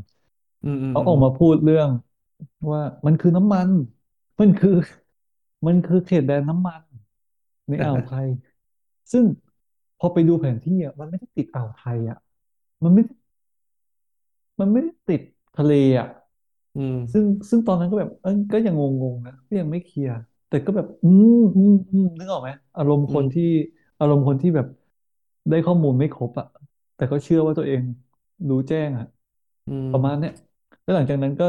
[0.64, 1.90] อืมอืมเขาออืมอกมาพูดเรื่อง
[2.72, 3.70] ว่ามันคือน้ำมัน
[4.40, 4.72] มันคือ
[5.68, 6.82] มันคือเขตแดนน้ำมัน
[7.70, 8.28] ในอ่าวไทย
[9.12, 9.26] ซึ่ง
[10.00, 12.18] พอไปดูแผนที่อะมันไม่ได้ติดอ่าวไทยอะ
[12.84, 13.04] มันไม่
[14.60, 15.22] มันไม่ได้ติด
[15.58, 16.08] ทะเลอะ
[16.76, 20.16] อืมซึ่งซึ่งตอนนั้นก็แบบเออก็ยังงงๆนะก็ยังไม่เคลียร์
[20.50, 23.44] แต่ก็แบบ อืมอืมอืมนึกออกไหมอารมณ์อืมคนที่
[24.00, 24.68] อารมณ์คนที่แบบ
[25.50, 26.46] ได้ข้อมูลไม่ครบอะ
[26.96, 27.82] แต่ก็เชื่อว่าตัวเอง
[28.50, 29.06] รู้แจ้งอะ
[29.68, 30.32] อืมประมาณเนี้ย
[30.82, 31.46] แล้วหลังจากนั้นก็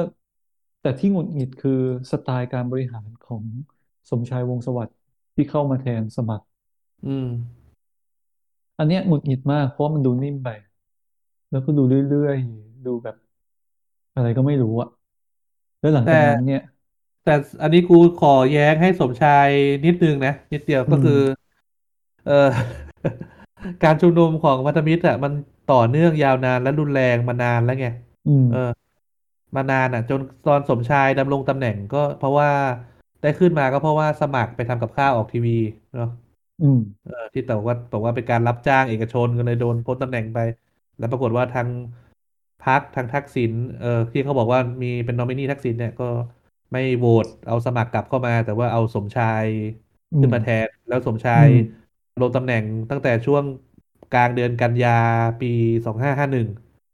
[0.80, 1.72] แต่ที่หงุดหงิดคือ
[2.12, 3.44] สไตล์การบริหารของ
[4.10, 4.96] สมชายวงศ์สวัสดิ์
[5.34, 6.44] ที่เข้ามาแทนสมัคร
[7.04, 7.26] อืม
[8.78, 10.48] อันเนี้ยหงุดหงิดมากเพราะว่ามันดูนิ่มไป
[11.50, 13.16] แล้วก็ดูเรื่อยๆดูแบบ
[14.14, 14.88] อะไรก็ไม่รู้อะ
[15.80, 16.60] แล้วหลังแต่จากนั้นเนี่ย
[17.30, 19.48] แต่อันนี้กูขอแย้งให้สมชาย
[19.86, 21.20] นิดนึงนะ นิดเดียวอืมก็คือ
[22.26, 22.48] เออ
[23.84, 25.32] การชุมนุมของพันธมิตรอะมัน
[25.72, 27.86] ต่อเนื่องยาวนานและรุนแรงมานานแล้วไง
[28.28, 28.70] อืมเออ
[29.56, 32.48] มานานอะ จนตอนสมชายดำรงตำแหน่งก็เพราะว่า
[33.22, 35.58] ได้ขึ้นมาก็เพราะว่าสมัครไปทำกับข้าวออกทีวี
[35.96, 36.10] เนาะ
[36.62, 40.38] อืมเออที่แต่ว่าบอกว่าเป็นการรับจ้างเอกชนก็เลยโดนพ้นตำแหน่งไป
[40.98, 41.68] แล้วปรากฏว่าทาง
[42.64, 46.08] พรรคทางทักษิณเออที่เขาบอกว่ามีเป็นนอมินีทักษิณเนี่ยก็
[46.72, 49.48] ไม่โหวตเอาสมัครกลับเข้ามา แต่ว่าเอาสมชาย
[50.12, 51.80] อืมขึ้นมาแทน แล้วสมชาอืยม
[52.20, 53.44] ลงตำแหน่งตั้งแต่ช่วง
[54.10, 54.90] กลางเดือนกันยา
[55.40, 55.46] ปี
[55.86, 56.46] สองห้าห้าหนึ่ง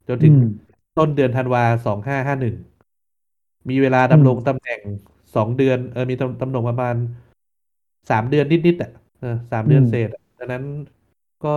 [0.08, 0.42] จนถึงอืม
[0.96, 2.54] ต้นเดือนธันวาสองห้าห้าหนึ่ง
[3.68, 4.80] มีเวลาอืมดำรงตำแหน่ง
[5.34, 6.96] สองเดือนเออมีตำตำแหน่งประมาณ
[8.10, 10.64] สามเดือนนิดๆอะเออสามอืมเดือนเศษอะดังนั้น
[11.44, 11.48] ก็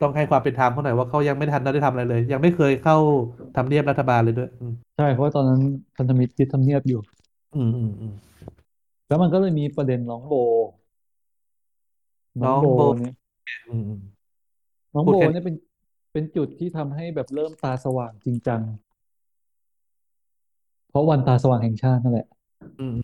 [0.00, 2.96] ต้องให้ความเป็นธรรมเขาหน่อยว่าเขายังไม่ทันได้ทำอะไรเลย ยังไม่เคยเข้า
[3.54, 5.60] ทำเนียบรัฐบาลเลยด้วยอืมใช่เพราะว่าตอนนั้น
[5.96, 6.98] พันธมิตรยึดทำเนียบอยู่
[7.54, 8.14] อืมอืมอืม
[9.06, 10.34] แล้วมันก็เลยมีประเด็นน้องโบ
[12.40, 13.14] น้องโบน้องโบเนี่ย
[13.68, 14.00] อืมอืม
[14.94, 15.56] น้องพูดแค่นี้โบเนี่ยเป็น
[16.12, 18.60] เป็นจุดที่ทำให้แบบเริ่มตาสว่างจริงจัง
[20.90, 22.26] เพราะวันตาสว่างแห่งชาตินั่นแหละ
[22.80, 22.94] อืม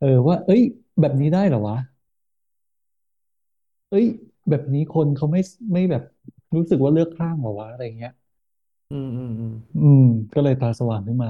[0.00, 0.62] เออว่า เอ้ย
[1.00, 1.78] แบบนี้ได้เหรอวะ
[3.90, 4.06] เอ้ย
[4.48, 5.40] แบบนี้คนเขาไม่
[5.72, 6.02] ไม่แบบ
[6.56, 8.12] รู้สึกว่าเลือกข้างเหรอวะอะไรเงี้ย
[8.92, 11.28] อืมอืมอืมอืม ก็เลยตาสว่างขึ้นมา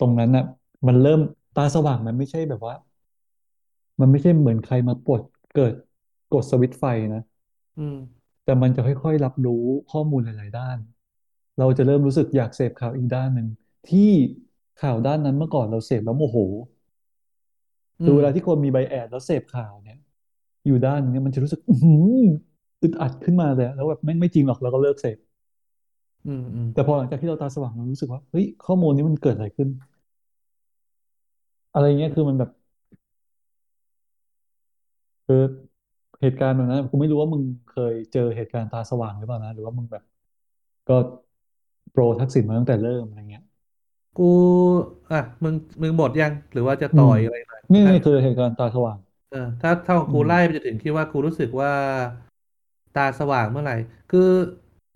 [0.00, 0.44] ตรงนั้นน่ะ
[0.86, 1.20] มันเริ่ม
[1.54, 2.74] ตาสว่างมันไม่ใช่แบบว่า
[4.00, 5.22] มันไม่ใช่เหมือนใครมาปลด
[5.54, 5.74] เกิด
[6.30, 6.84] กดสวิตช์ไฟ
[7.14, 7.22] นะ
[7.78, 7.96] อืม
[8.44, 10.78] แต่มันจะค่อยๆรับรู้ข้อมูลหลาย ๆ ด้าน
[11.58, 13.48] เราจะเริ่มรู้สึกอยากเสพข่าวอีกด้านหนึ่ง
[13.88, 14.10] ที่
[14.82, 16.36] ข่าวด้านนั้นเมื่อก่อนเราเสพแล้วโมโห
[18.00, 19.98] อืมคือเวลาที่คนมีไบแอสแล้วเสพข่าวเนี่ย
[20.66, 22.24] อยู่ด้านหนึงเนี่ยมันจะรู้สึกอื้อหือ
[22.82, 25.18] อึดอัดขึ้นมาเลยแล้วแบบแม่งไม่จริงหรอกเราก็เลิกเสพ
[26.26, 29.68] อืมอืมแต่พอหลังจากที่เราตาสว่างเรารู้สึกว่าเฮ้ยข้อมูลนี้มันเกิดอะไรขึ้น
[31.72, 32.50] อะไรเงี้ยคือมันแบบ
[35.26, 35.36] คือ
[36.20, 40.02] เหตุการณ์แบบนั้นกูไม่รู้ว่ามึงเคยเจอเหตุการณ์ตาสว่างหรือเปล่านะหรือว่ามึงแบบ
[40.86, 40.94] ก็
[41.90, 43.42] โปรทักษิณมาตั้งแต่เริ่มอะไรเงี้ย
[44.16, 44.22] กู
[45.10, 51.70] อะมึงมึงหมดยังหรือว่าจะอืมต่ออีกอะไรหน่อยนี่ถ้านี่คือเหตุการณ์ตาสว่าง เออถ้าถ้าของอืมกูไล่ไปจนถึงที่ว่ากูรู้สึกว่า
[52.96, 53.76] ตาสว่างเมื่อไหร่
[54.10, 54.28] คือ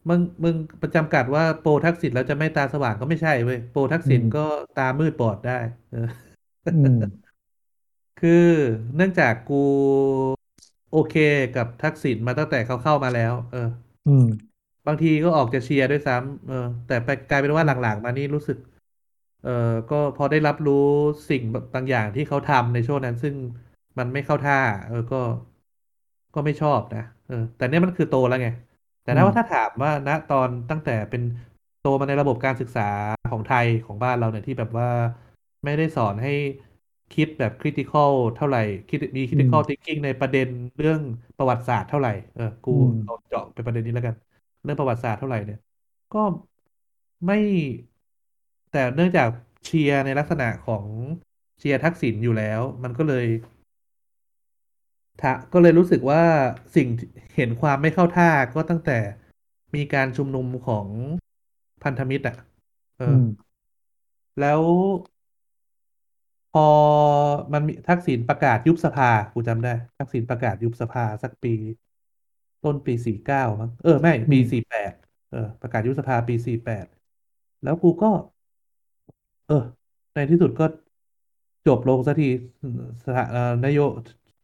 [0.08, 4.44] มึงมึงประจำกัดว่าโปรทักษิณแล้วจะไม่ตาสว่างก็ไม่ใช่เว้ยโปรทักอืมษิณก็
[4.78, 5.58] ตามืดบอดได้
[5.90, 6.08] เออ
[6.70, 7.26] อืม
[8.20, 8.46] คือ
[8.94, 9.62] เนื่องจากกู
[10.90, 11.14] โอเค
[11.56, 13.68] กับทักษิณมาตั้งแต่เขาเข้ามาแล้ว เออ
[14.06, 16.54] อืม บางทีก็ออกจะเชียร์ด้วยซ้ำเออ
[16.86, 18.56] แต่ไปกลายเป็นว่าหลังๆ มานี่รู้สึก
[19.42, 19.50] เออ
[19.90, 20.74] ก็พอได้รับรู้
[21.28, 21.42] สิ่ง
[21.74, 23.34] บางอย่างที่เขาทำในช่วงนั้น ซึ่ง
[23.98, 25.16] มันไม่เข้าท่า เออ ก็
[26.34, 28.48] ก็ไม่ชอบนะ เออ แต่เนี่ยมันคือโตแล้วไง
[29.02, 31.22] แต่อืมถ้าว่าถ้าถามว่าณตอนตั้งแต่เป็น
[31.80, 32.82] โตมาในระบบการศึกษา
[33.30, 34.88] ของไทยของบ้านเราเนี่ยที่แบบว่า
[35.66, 36.30] ไม่ได้สอนให้
[37.12, 40.46] คิดแบบ critical เท่าไหร่คิดมีอืม critical thinking ในประเด็น
[40.78, 41.00] เรื่อง
[41.36, 44.14] ประวัติศาสตร์เท่าไหร่เออกูอืมเอาเจาะไปประเด็นนี้แล้วกัน
[44.62, 45.58] เรื่องประวัติศาสตร์เท่าไหร่เนี่ย
[46.12, 46.18] ก็
[47.24, 47.38] ไม่
[48.72, 49.28] แต่เนื่องจาก
[49.64, 50.84] เชียร์ในลักษณะของ
[51.58, 53.26] เชียร์ทักษิณอยู่แล้ว มันก็เลย
[55.20, 56.22] ทะก็เลยรู้สึกว่า
[56.76, 58.98] สิ่งที่เห็นความไม่เข้าท่าก็ตั้งแต่
[59.74, 60.88] มีการชุมนุมของ
[61.82, 62.36] พันธมิตรอะ
[62.98, 63.46] เอออืม
[64.40, 64.62] แล้ว
[65.15, 65.15] พ
[66.58, 66.66] อ
[67.52, 71.54] มันมีทักษิณประกาศยุบสภากูจำได้ ทักษิณประกาศยุบสภาสักปี
[72.64, 74.92] ต้นปีสี่เก้ามั้งเออไม่ปีอืมสี่แปด
[75.30, 76.86] เออ ประกาศยุบสภาปีสี่แปด
[77.62, 78.10] แล้วกูก็
[79.48, 79.64] เออ
[80.14, 80.64] ในที่สุดก็
[81.66, 82.28] จบลงสักที
[83.04, 83.80] สถาเอ่อนโย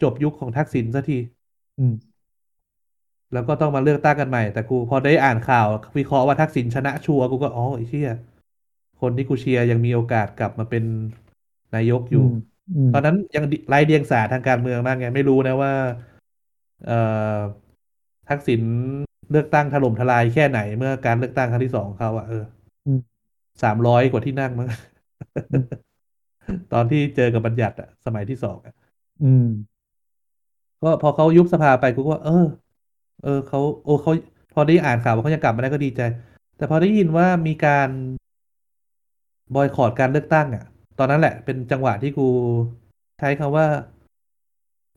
[0.02, 1.18] จบยุคของทักษิณสักที
[1.78, 1.94] อืม
[3.32, 8.10] แล้วก็ต้องมาเลือกตั้งกันใหม่ แต่กูพอได้อ่านข่าว วิเคราะห์ว่าทักษิณชนะชัวร์กูก็อ๋อไอ้เชี่ย
[9.00, 10.84] คนที่กูเชียร์ยังมีโอกาสกลับมาเป็น
[11.76, 12.36] นายกอยู่อืม
[12.76, 15.72] อืมตอนนั้นยังไร้เดียงสาทางการเมืองมากไง ไม่รู้นะว่า
[16.86, 16.98] เอ่
[17.36, 17.38] อ
[18.28, 18.60] ทักษิณ
[19.30, 22.44] เลือกตั้งถล่มทลายแค่ไหนเมื่อการเลือกตั้งครั้งที่สองของเขาอะเออ
[22.86, 23.00] อืม
[23.62, 24.68] สามร้อยกว่าที่นั่งมั้ง
[25.52, 25.64] อืม
[26.72, 28.74] ตอนที่เจอกับบัญญัติอะสมัยที่สองอะ
[29.24, 29.46] อืม
[30.82, 32.46] ก็พอเขายุบสภาไปกูก็ว่าเออ
[33.22, 34.12] เออเขาโอ้เขา
[34.54, 36.00] พอได้อ่านข่าวว่าเขายังกลับมาได้ก็ดีใจ
[36.56, 37.88] แต่พอได้ยินว่ามีการ
[39.54, 40.66] boycott การเลือกตั้งอะต
[41.02, 42.28] อนนั้นแหละ เป็นจังหวะที่กู
[43.18, 43.66] ใช้คำว่า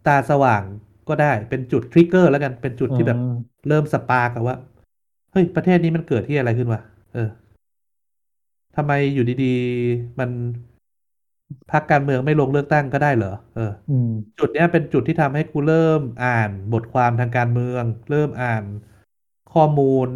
[0.07, 0.63] ตาสว่าง
[1.09, 3.21] ก็ได้เป็นจุด trigger แล้วกันเป็นจุดอ่ที่แบบา
[3.67, 4.57] เริ่ม spark อะว่า
[5.31, 6.81] เฮ้ยประเทศนี้มันเกิดที่อะไรขึ้นวะ
[7.13, 7.29] เออ
[8.75, 10.29] ทำไมอยู่ดีๆ มัน
[11.71, 18.63] พรรคการเมืองไม่ลงเลือกตั้งก็ได้เหรอเอออืมจุดเนี้ยเป็นจุดที่ทำให้กูเริ่มอ่านบทความทางการเมือง เริ่มอ่าน
[19.53, 20.09] ข้อมูล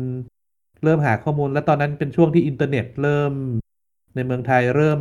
[0.83, 3.33] เริ่มหาข้อมูล แล้วตอนนั้นเป็นช่วงที่อินเทอร์เน็ต เริ่ม
[4.15, 4.99] ในเมืองไทยเริ่ม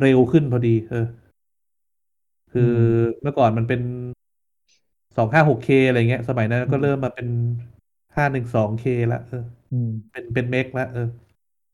[0.00, 1.06] เร็วขึ้นพอดี เออ
[2.52, 2.78] คืออืม
[3.22, 3.80] เมื่อก่อนมันเป็น
[5.16, 7.26] สองห้าหกเคอะไรเงี้ย สมัยนั้นก็เริ่มอืมมาเป็น
[8.16, 11.00] ห้าหนึ่งสองเคละเอออืมเป็นเป็นเมกละเออ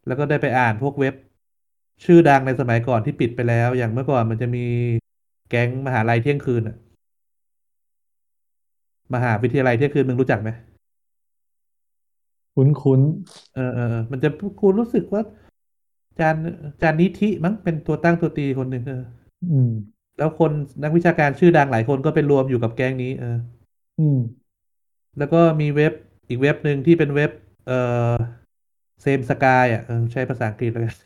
[0.07, 1.15] แล้วก็ได้ไปอ่านพวกเว็บ
[2.05, 4.61] ชื่อดังในสมัยก่อนที่ปิดไปแล้ว อย่างเมื่อก่อนมันจะมี
[5.49, 6.77] แก๊งมหาลัยเที่ยงคืนอะ
[9.15, 10.49] มหาวิทยาลัยเที่ยงคืนมึงรู้จักไหม
[12.55, 13.01] คุ้นคุ้น
[13.55, 14.29] เออเออเออมันจะ
[14.61, 15.23] กูรู้สึกว่า
[16.19, 16.37] จาน
[16.83, 19.03] จานนิธิมั้งเป็นตัวตั้งตัวตีคนหนึ่งเออ
[19.53, 19.71] อืม
[20.19, 23.37] แล้วคนนักวิชาการชื่อดังหลายคนก็เป็นรวมอยู่กับแก๊งนี้ เออ
[23.99, 24.19] อืม
[25.19, 25.93] แล้วก็มีเว็บ
[26.29, 27.31] อีกเว็บหนึ่งที่เป็นเว็บ
[27.67, 27.73] เอ
[28.11, 28.13] อ
[29.03, 30.97] เซมสกายอะเออใช้ภาษาอังกฤษแล้วกัน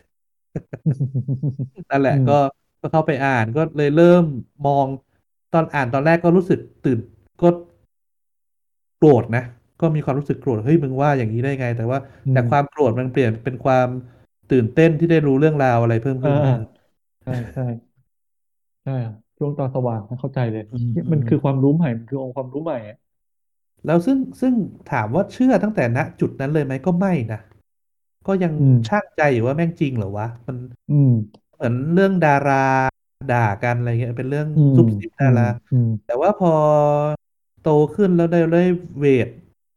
[1.90, 4.24] นั่นแหละก็อืมก็เข้าไปอ่านก็เลยเริ่ม
[4.66, 4.86] มอง
[5.54, 6.98] ตอนอ่านตอนแรกก็รู้สึกตื่น
[7.42, 7.48] ก็
[8.98, 9.44] โกรธนะ
[9.80, 13.88] ก็มีความรู้สึกโกรธเฮ้ยมึงว่าอย่างนี้ได้ไง แต่ว่าอืมจากความโกรธมันเปลี่ยนเป็นความ
[14.50, 16.56] ตื่นเต้นที่ได้รู้เรื่องราวอะไรเพิ่มอ่าอ่าขึ้น
[17.22, 17.62] เออใช่ใช่
[18.82, 22.96] ใช่อะช่วงตาสว่างนะเข้าใจเลยอืมเนี่ยอืมมันคือความรู้ใหม่มันคือองค์ความรู้ใหม่อะ
[23.86, 24.54] แล้วซึ่งซึ่ง
[24.92, 27.40] ถามว่าเชื่อตั้งแต่ณจุดนั้นเลยไหมก็ไม่นะ
[28.26, 30.56] ก็ยังอืมชั่งใจอยู่ว่าแม่งจริงเหรอวะมัน
[30.88, 31.12] อืม
[31.54, 32.54] เหมือนเรื่องดารา
[33.28, 36.50] ด่ากันอะไรเงี้ยเป็นเรื่องอืมซุบซิบอืมดาราอืมแต่ว่าพอ
[37.62, 38.64] โตขึ้นแล้วได้ได้
[38.98, 39.28] เวท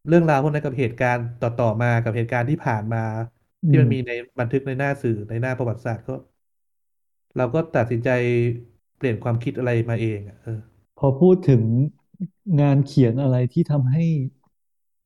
[0.08, 6.14] เรื่องราวพวกนั้นกับเหตุการณ์ต่อๆมากับเหตุการณ์ที่ผ่านมาอืม ที่มันมีในบันทึกในหน้าสื่อในหน้าประวัติศาสตร์ก็
[7.36, 8.10] เราก็ตัดสินใจ
[8.96, 10.60] เปลี่ยนความคิดอะไรมาเองอะเออ
[10.98, 11.62] พอพูดถึง
[12.60, 14.04] งานเขียนอะไรที่ทำให้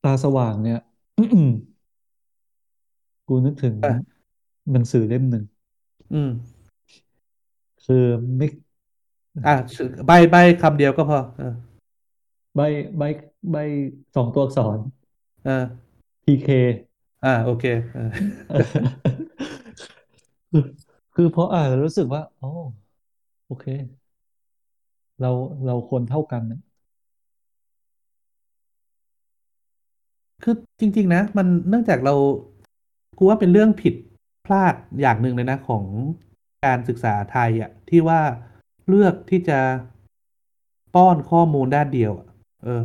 [0.05, 0.81] ตาสว่างเนี่ย
[3.29, 3.97] กูนึกถึงอะ
[4.73, 5.45] หนังสือเล่มหนึ่ง
[6.15, 6.31] อืม
[7.87, 8.05] คือ
[8.37, 8.47] ไม่
[9.47, 9.55] อะ
[10.07, 11.55] ใบใบคำเดียวก็พอเออ
[12.57, 12.61] ใบ
[12.99, 13.03] ใบ
[13.53, 13.57] ใบ
[14.17, 14.79] สองตัวอักษร
[15.45, 15.65] เออ
[16.25, 16.49] PK
[17.27, 18.11] อ่าโอเคเออ
[20.51, 20.63] คือ
[21.15, 22.49] คือพออ่านแล้วรู้สึกว่าอ๋อ
[23.47, 23.65] โอเค
[25.21, 25.31] เรา
[25.67, 26.61] เราคนเท่ากันนะ
[30.43, 32.15] คือจริง ๆ นะ มันเนื่องจากเรา
[33.19, 33.95] กูว่าเป็นเรื่องผิด
[34.47, 35.85] พลาดอย่างหนึ่งเลยนะของ
[36.65, 38.21] การศึกษาไทยอะ ที่ว่า
[38.89, 39.59] เลือกที่จะ
[40.95, 42.29] ป้อนข้อมูลด้านเดียวอะ
[42.63, 42.83] เออ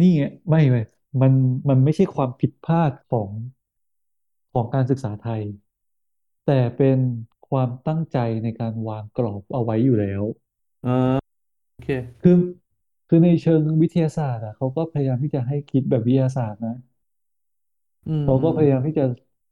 [0.00, 0.84] นี่ไงไม่เว้ย
[1.20, 1.32] มัน
[1.68, 3.28] มันไม่ใช่ความผิดพลาดของ
[4.52, 5.42] ของการศึกษาไทย
[6.44, 6.98] แต่เป็น
[7.48, 10.22] ความตั้งใจในการวางกรอบเอาไว้อยู่แล้ว
[10.82, 10.90] เออ
[11.74, 11.88] โอเค
[12.22, 12.36] คือ
[13.08, 16.74] คือในเชิงวิทยาศาสตร์อะเขาก็พยายามที่จะให้คิดแบบวิทยาศาสตร์นะ
[18.06, 19.04] อืมเขาก็อืมพยายามที่จะ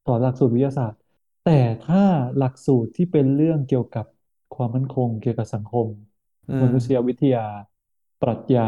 [0.04, 1.00] สอนหลักสูตรวิทยาศาสตร์
[1.42, 1.50] แต่
[1.82, 1.98] ถ้า
[2.36, 4.06] หลักสูตรที่เป็นเรื่องเกี่ยวกับ
[4.52, 5.86] ความมั่นคง เกี่ยวกับสังคม
[6.48, 7.40] เอมนุษยอวิทยา
[8.20, 8.62] ปรัชญา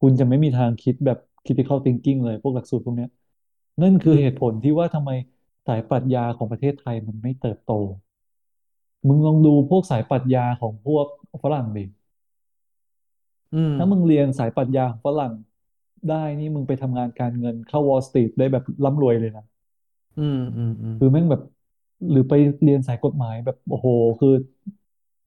[0.00, 3.10] คุณจะไม่มีทางคิดแบบ critical thinking เลยพวกหลักสูตรพวกเนี้ย
[3.82, 5.10] นั่นคือเหตุอืมผลที่ว่าทำไม
[5.66, 7.72] สายปรัชญาของประเทศไทยมันไม่เติบโต
[9.08, 11.06] มึงลองดูพวกสายปรัชญาของพวก
[11.42, 11.84] ฝรั่งดิ
[13.52, 15.32] อืมถ้ามึงเรียนสายปรัชญาของฝรั่ง
[16.08, 19.44] ได้นี่มึงไปทำงานการเงินเข้าวอล l ์สตรีทได้แบบร่ำรวยเลยนะ
[20.16, 21.40] อืมอืมอืมคือแม่งแบบ
[22.10, 23.88] หรือไปเรียนสายกฎหมายแบบโอ้โห
[24.20, 24.28] คือ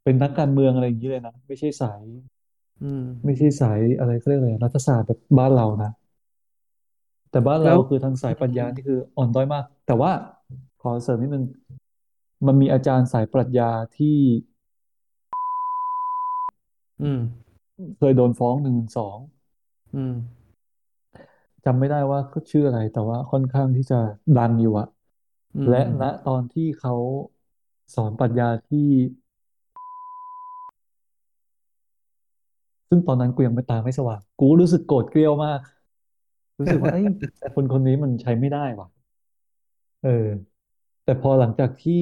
[0.03, 2.03] เป็นนักการเมืองอะไรอย่างนี้เลยนะ ไม่ใช่สาย
[2.81, 5.89] อืม ไม่ใช่สายอะไรเขาเรียกอะไรรัฐศาสตร์แบบบ้านเรานะ
[7.31, 10.11] แต่บ้านเราแล้วคือทางสายปัญอืมญานี่คืออ่อนด้อยมาก แต่ว่า
[10.81, 11.45] ขอเสริมนิดนึง
[12.47, 14.17] มันมีอาจารย์สายปรัชญาที่
[17.01, 17.19] อืม
[17.97, 19.17] เคยโดนฟ้องหนึ่งสอง
[19.95, 20.13] อืม
[21.65, 23.99] จำไม่ได้ว่าเขาชื่ออะไร แต่ว่าค่อนข้างที่จะ
[24.39, 24.87] ดังอยู่อะ
[25.69, 26.93] และอืมอืมณตอนที่เขา
[27.95, 28.87] สอนปรัชญาที่
[32.89, 35.59] ซึ่งตอนนั้นกูยังไม่ตาไม่สว่าง กูรู้สึกโกรธเกรี้ยวมาก
[36.59, 37.05] รู้สึกว่าเอ้ย
[37.55, 38.87] คนคนนี้มันใช้ไม่ได้ว่ะ
[40.03, 40.27] เออ
[41.03, 42.01] แต่พอหลังจากที่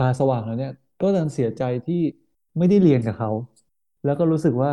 [0.00, 2.00] ตาสว่างแล้วเนี่ย ก็ดันเสียใจที่
[2.58, 3.30] ไม่ได้เรียนกับเขา
[4.04, 4.72] แล้วก็รู้สึกว่า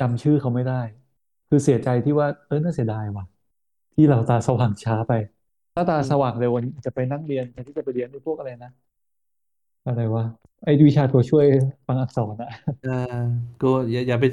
[0.00, 0.80] จำชื่อเขาไม่ได้
[1.48, 3.24] คือเสียใจที่ว่า เออน่าเสียดายว่ะ
[3.94, 5.12] ที่เราตาสว่างช้าไป
[5.74, 8.72] ถ้าตาสว่างเร็ววันนี้จะไปนั่งเรียนแทนที่จะไปเรียนไอ้พวกอะไรนะ
[9.86, 10.24] อะไรวะ
[10.64, 11.44] ไอ้วิชาตัวช่วย
[11.86, 12.50] ฟังอักษรอะ
[12.86, 13.00] อ่า
[13.62, 14.24] ก็อย่าอย่าไป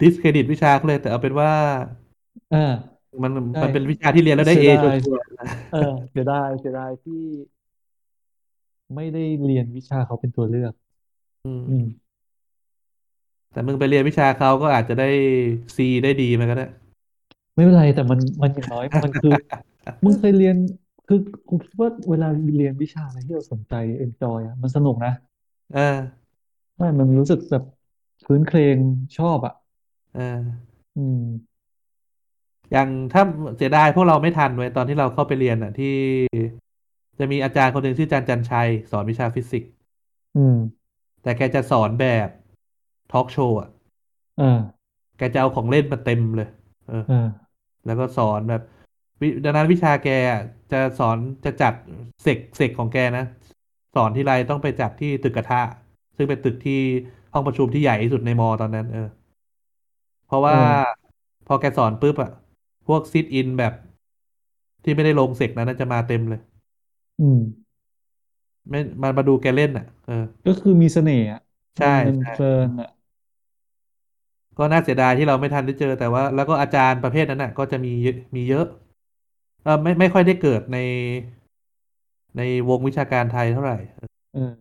[0.00, 1.50] ดิสเครดิตวิชาเขาเลยแต่เอาเป็นว่า
[2.54, 2.72] อ่า
[3.22, 7.22] มันใช่ มันเป็นวิชาที่เรียนแล้วได้เอชัเสียดายวร์ๆนะเออเสียดายเสียดายที่
[8.94, 10.72] ไม่ได้เรียนวิชาเขาเป็นตัวเลือก
[11.46, 11.84] อืมอืม
[13.52, 15.08] แต่มึงไปเรียนวิชาเขาก็อาจจะได้
[15.76, 16.66] ซีได้ดีมันก็ได้
[17.54, 19.32] ไม่เป็นไรแต่มันมันอย่างน้อย มันคือ
[20.04, 20.56] มึงเคยเรียน
[21.08, 25.12] คือกูคิดว่าเวลาเรียนวิชาอะไรที่เราสนใจเอนจอยอะมันสนุกนะ
[25.74, 25.96] เออ
[26.76, 27.64] ใช่มันรู้สึกแบบ
[28.24, 28.76] คืนเครง
[29.18, 29.54] ชอบอะ
[30.14, 30.38] เออ
[30.96, 31.20] อืม
[32.72, 33.22] อย่างถ้า
[33.56, 35.94] เสียดายพวกเราไม่ทันไว้ยตอนที่เราเข้าไปเรียนอะ ที่
[37.18, 39.70] จะมีอาจารย์คนหนึ่งชื่ออาจารย์จันชัย สอนวิชาฟิสิกส์
[40.36, 40.56] อืม
[41.22, 42.28] แต่แกจะสอนแบบ
[43.12, 43.68] ทอล์กโชว์อะ
[44.40, 44.60] อ่า
[45.18, 46.48] แกจะเอาของเล่นมาเต็มเลย
[46.88, 47.28] เออ อ่า
[47.86, 48.62] แล้วก็สอนแบบ
[49.20, 51.74] วิดังนั้นวิชาแกอะจะสอนจะจัด
[52.22, 53.24] เสกเสกของแกนะ
[53.94, 55.62] สอนที่ไรต้องไปจัดที่ตึกกระทะ
[56.16, 56.80] ซึ่งเป็นตึกที่
[57.32, 59.23] ห้องประชุมที่ใหญ่ที่สุดในมอตอนนั้น เออเพ
[60.34, 60.94] ราะว่าเออ
[61.46, 62.30] พอแกสอนปุ๊บอะ
[62.86, 63.72] พวกซิทอินแบบ
[64.84, 66.40] ที่ไม่ได้ลงเสกนั้นนะจะมาเต็มเลย
[67.18, 67.38] อืม
[68.70, 71.40] ไม่มามาดูแกเล่นอะเออ ก็คือมีเสน่ห์อะ
[71.76, 72.88] ใช่มันมันใช่เพลิเออนอะ
[74.58, 78.64] ก็น่าเสียดายที่เราไม่ทันได้เจอแต่ว่า แล้วก็อาจารย์ประเภทนั้นน่ะ ก็จะมีเยอะมีเยอะ
[79.64, 80.78] เออไม่ไม่ค่อยได้เกิดใน
[82.36, 83.76] ในวงวิชาการไทยเท่าไหร่
[84.32, 84.52] เออ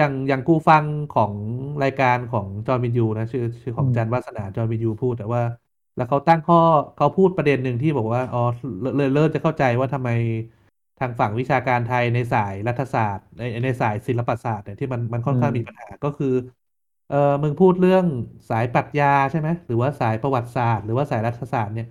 [0.00, 1.34] อย่างอย่างกูฟังของ
[1.82, 5.42] รายการของจอห์นวินยูนะชื่อชื่อขอืมองจันวาสนาจอห์นวินยูพูดแต่ว่า
[5.96, 6.56] แล้วเขาตั้งข้อ
[6.96, 8.38] เขาพูดประเด็นหนึ่งที่บอกว่าอ๋อ
[8.96, 10.08] เลยเริ่มจะเข้าใจว่าทำไม
[10.98, 16.34] ทางฝั่งวิชาการไทยในสายรัฐศาสตร์ ในในสายศิลปศาสตร์เนี่ยที่มันมันค่เออนข้างมีปัญอหาก็คือ
[17.08, 18.04] เออมึงพูดเรื่อง
[18.50, 21.86] สายปรัชญาใช่ไหมหรือว่าสายประวัติศาสตร์ หรือว่าสายรัฐศาสตร์เนี่ย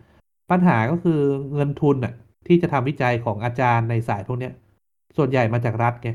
[0.51, 1.19] ปัญหาก็คือ
[1.53, 2.13] เงินทุนอะ
[2.47, 4.51] ที่จะทำวิจัยของอาจารย์ในสายพวกเนี้ย
[5.17, 6.09] ส่วนใหญ่มาจากรัฐไง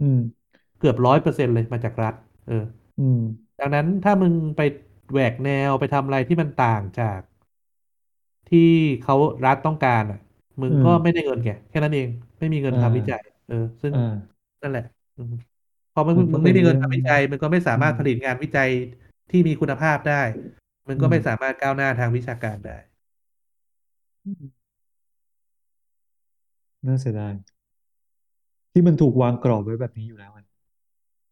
[0.00, 0.45] อืม
[0.78, 2.14] เกือบร้อยเปอร์เซ็นต์เลยมาจากรัฐ
[2.48, 2.64] เออ
[2.98, 3.20] อืม
[3.60, 4.60] ดังนั้นถ้ามึงไป
[5.12, 7.20] แหวกแนวไปทำอะไรที่มันต่างจาก
[8.46, 8.58] ที่
[9.00, 10.18] เขารัฐต้องการอะ
[10.62, 12.08] มึงอืมก็ไม่ได้เงินแกแค่นั้นเอง
[12.38, 13.98] ไม่มีเงินอ่ทำวิจัยาเออ ซึ่งอ่า
[14.62, 14.82] นั่นแหละ
[15.16, 15.32] อืม
[15.92, 18.70] พอมึงมันก็มึงไม่มีเงิเป็นเรื่องนทำวิจัยมึงก็ไม่สาอืมมารถผลิตงานวิจัย
[19.30, 20.22] ที่มีคุณภาพได้
[20.88, 22.78] มึงอืมก็ไม่สามารถก้าวหน้าทางวิชาการได้
[26.86, 27.34] น่าเสียดาย
[28.72, 30.32] ที่มันถูกวางกรอบไว้แบบนี้อยู่แล้ว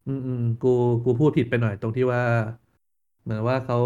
[0.07, 0.69] อืมอืมกู
[1.05, 2.23] กูพูดผิดไปหน่อยตรงที่ว่า
[3.23, 3.77] เหมือนว่าเขา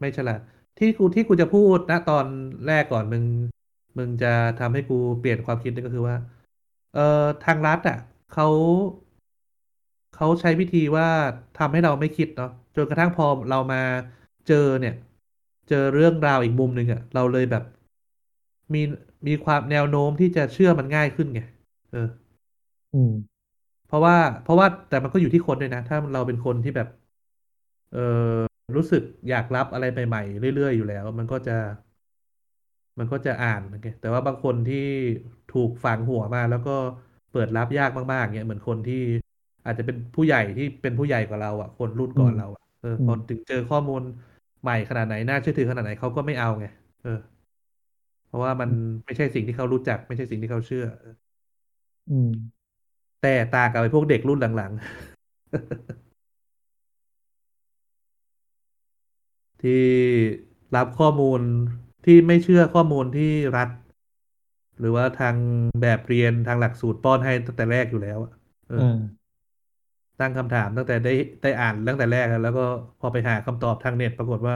[0.00, 0.40] ไม่ฉลาด
[0.78, 2.26] ที่กูที่กูจะพูดนะตอน
[2.66, 3.24] แรกก่อนมึง
[3.98, 6.16] มึงจะทำให้กูเปลี่ยนความคิดนั่นก็คือว่า
[6.92, 7.00] เอ่อ
[7.42, 7.96] ทางรัฐอะ
[8.28, 8.46] เขา
[10.16, 11.08] เขาใช้วิธีว่า
[11.58, 13.82] ทำให้เราไม่คิดเนาะจนกระทั่งพอเรามา
[14.48, 14.94] เจอเนี่ย
[15.68, 17.62] เจอเรื่องราวอีกมุมหนึ่งอะ เราเลยแบบ
[18.74, 18.82] มี
[19.26, 21.40] มีความแนวโน้มที่จะเชื่อมันง่ายขึ้นไง
[21.92, 22.08] เออ
[22.94, 23.12] อืม
[23.86, 26.88] เพราะว่าเพราะว่าแต่มันก็อยู่ที่คนด้วยนะ ถ้าเราเป็นคนที่แบบ
[27.90, 27.98] เออ
[28.76, 31.52] รู้สึกอยากรับอะไรใหม่ๆเรื่อยๆอยู่แล้ว มันก็จะ
[32.98, 34.76] มันก็จะอ่านโอเคแต่ว่าบางคนที่
[35.48, 36.70] ถูกฝังหัวมา แล้วก็
[37.32, 39.02] เปิดรับยากมากๆเนี่ยเหมือนคนที่
[39.64, 44.02] อาจจะเป็นผู้ใหญ่ที่เป็นผู้ใหญ่กว่าเราอะ คนรุ่นอืมก่อนเราอะเอออืมพอถึงเจอข้อมูล
[44.62, 46.66] ใหม่ขนาดไหนน่าเชื่อถือขนาดไหนเขาก็ไม่เอาไง
[47.02, 47.18] เออ
[48.26, 48.70] เพราะว่ามัน
[49.04, 51.14] ไม่ใช่สิ่งที่เขารู้จัก ไม่ใช่สิ่งที่เขาเชื่อเออ
[52.08, 52.55] อืม
[53.26, 59.82] แต่ต่างกับไอ้พวกเด็กรุ่นหลังๆ ที่
[60.76, 61.40] รับข้อมูล
[62.04, 63.68] ที่ไม่เชื่อข้อมูลที่รัฐ
[64.78, 65.36] หรือว่าทาง
[65.82, 68.32] แบบเรียนทางหลักสูตรป้อนให้ตั้งแต่แรกอยู่แล้วอะ
[68.68, 68.98] เออเออ
[70.20, 71.12] ตั้งคำถามตั้งแต่ได้
[71.42, 72.64] ได้อ่านตั้งแต่แรกอะแล้วก็
[73.00, 74.54] พอไปหาคำตอบทางเน็ตปรากฏว่า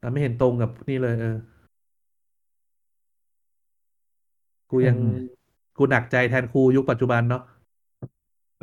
[0.00, 1.36] อะไม่เห็นตรงกับนี่เลย เออ
[4.70, 5.34] กูยังเออ
[5.78, 7.42] กูหนักใจแทนครูยุคปัจจุบันเนาะ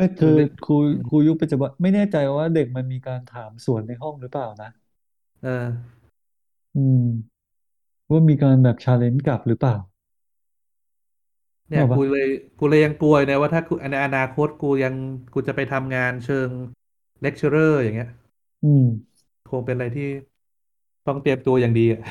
[0.02, 4.68] ไม่คือมันเป็นครูอืมครูยุคปัจจุบันไม่แน่ใจว่าเด็กมันมีการถามสวนในห้องหรือเปล่านะ
[5.42, 5.50] เออ
[6.76, 7.02] อืม
[8.10, 9.76] ว่ามีการแบบ challenge กลับหรือเปล่า
[11.70, 12.28] เนี่ยนึกออกปะกูเลย
[12.58, 14.94] กูเลยยังกลัวนะว่าถ้ากูในอนาคตกูยัง
[15.34, 16.52] กูจะไปทำงานเชิง
[17.22, 18.08] lecturer อย่างเงี้ย
[18.64, 18.86] อืม
[19.50, 20.04] คงเป็นอะไรที่
[21.06, 22.02] ต้องเตรียมตัวอย่างดีอะ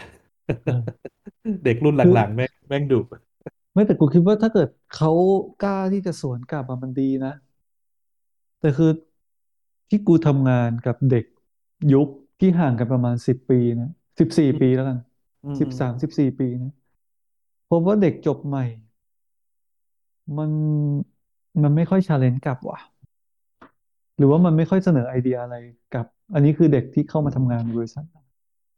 [0.64, 0.82] เออ
[1.64, 3.00] เด็กรุ่นหคือลังๆแม่งแม่งดุ
[3.72, 5.08] ไม่แต่กูคิดว่าถ้าเกิดเขา
[5.58, 7.30] กล้าที่จะสวนกลับอะมันดีนะ
[8.60, 8.90] แต่คือ
[9.88, 11.24] ที่กูทำงานกับเด็ก
[11.92, 12.08] ยุค
[12.40, 14.98] ที่ห่างกันประมาณสิบปีนะสิบสี่อืมปีแล้วกัน
[15.44, 16.72] อืมอืมสิบสามสิบสี่ปีนะ
[17.70, 18.64] พบว่าเด็กจบใหม่
[20.38, 20.50] มัน
[21.62, 22.80] มันไม่ค่อย challenge กลับว่ะ
[24.16, 25.56] หรือว่ามันไม่ค่อยเสนอไอเดียอะไร
[25.94, 28.04] กับ อันนี้คือเด็กที่เข้ามาทำงานในบริษัท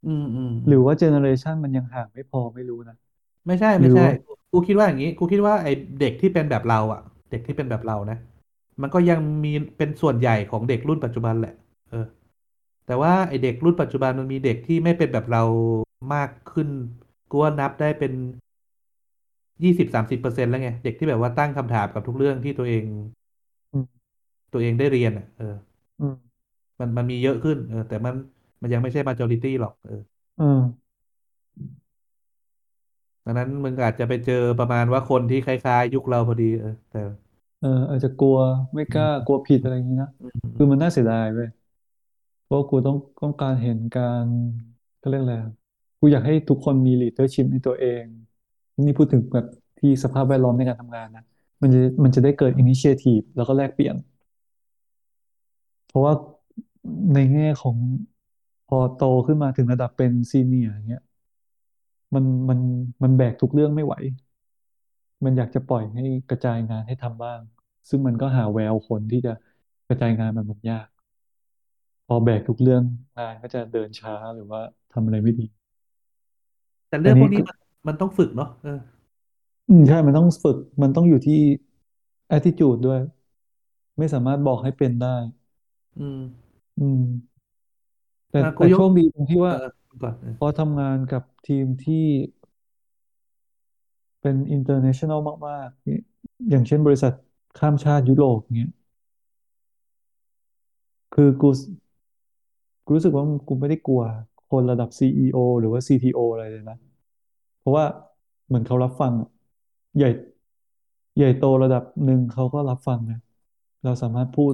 [0.07, 2.97] อืมอืมอืมหรือว่า generationมันยังห่างไม่พอไม่รู้นะ
[3.47, 8.17] ไม่ใช่ไม่ใช่หรือว่ากูคิดว่าอย่างนี้กูคิดว่าไอ้เด็กที่เป็นแบบเราอะเด็กที่เป็นแบบเรานะ
[8.81, 11.53] มันก็ยังมีเป็นส่วนใหญ่ของเด็กรุ่นปัจจุบันแหละ
[11.89, 12.05] เออ
[12.87, 15.43] แต่ว่าไอ้เด็กรุ่นปัจจุบันมันมีเด็กที่ไม่เป็นแบบเรา
[16.15, 16.69] มากขึ้น
[17.29, 18.13] กูว่านับได้เป็น
[19.63, 22.83] ยี่สิบสามสิบเปอร์เซ็นต์แล้วไง เด็กที่แบบว่าตั้งคำถามกับทุกเรื่องที่ตัวเอง
[23.73, 23.85] อืม
[24.53, 25.55] ตัวเองได้เรียนอะ เออ
[25.99, 26.13] อืม
[26.79, 28.15] มันมันมีเยอะขึ้น เออ แต่มัน
[28.61, 29.93] มันยังไม่ใช่ majority หรอก เออ
[30.37, 30.45] เออ
[33.25, 36.97] ดังนั้นมึงอาจจะไปเจอประมาณว่าคนที่คล้ายๆ ยุคเราพอดี เออ แต่
[37.63, 38.37] เอออาจจะกลัว
[38.73, 41.49] ไม่กล้าอืมกลัวผิดอะไรอย่างนี้นะอืมคือมันน่าเสียดายเว้ย
[42.45, 44.25] เพราะกูต้องต้องการเห็นการ
[44.99, 45.51] เขาเรียกอะไรอะ
[45.99, 48.03] กูอยากให้ทุกคนมี leadership ในตัวเอง
[48.81, 49.45] นี่พูดถึงแบบ
[49.79, 51.25] ที่สภาพแวดล้อมในการทำงานนะ
[51.61, 53.95] มันจะมันจะได้เกิด initiative แล้วก็แลกเปลี่ยน
[55.87, 56.13] เพราะว่า
[57.13, 57.77] ในแง่ของ
[58.67, 61.03] พอโตขึ้นมาถึงระดับเป็นซีเนียร์อย่างเงี้ย
[62.13, 62.59] มันมัน
[63.03, 63.93] มันแบกทุกเรื่องไม่ไหว
[65.23, 67.39] มันอยากจะปล่อยให้กระจายงานให้ทำบ้าง
[67.89, 69.31] ซึ่งมันก็หาแววคนที่จะ
[69.87, 70.87] กระจายงานมันมันยาก
[72.07, 72.83] พอแบกทุกเรื่อง
[73.17, 74.61] งานก็จะเดินช้าหรือว่า
[74.93, 75.45] ทำอะไรไม่ดี
[76.89, 77.57] แต่เรื่องพอันนี้ก็วกนี้มัน
[77.87, 78.79] มันต้องฝึกเนาะเออ
[79.67, 81.35] อืมใช่ มันต้องฝึก มันต้องอยู่ที่
[82.35, 82.99] attitude ด้วย
[83.97, 85.15] ไม่สามารถบอกให้เป็นได้
[85.99, 86.19] อืม
[86.77, 86.99] อืม
[88.29, 89.67] แต่อะกูยกแต่โชคดีตรงที่ว่า เออ
[90.01, 91.95] ก่อนเออพอทำงานกับทีมที่
[94.21, 95.95] เป็น international มากๆนี่
[96.49, 97.13] อย่างเช่นบริษัท
[97.57, 98.71] ข้ามชาติยุโรปเงี้ย
[101.13, 101.49] คือกู
[102.85, 104.01] กูรู้สึกว่ากูไม่ได้กลัว
[104.49, 106.77] คนระดับ CEO หรือว่า CTO ออะไรเลยนะ
[107.59, 107.85] เพราะว่า
[108.47, 109.13] เหมือนเขารับฟัง
[109.97, 110.09] ใหญ่
[111.17, 113.19] ใหญ่โตระดับหนึ่งเขาก็รับฟังนะ
[113.83, 114.53] เราสามารถพูด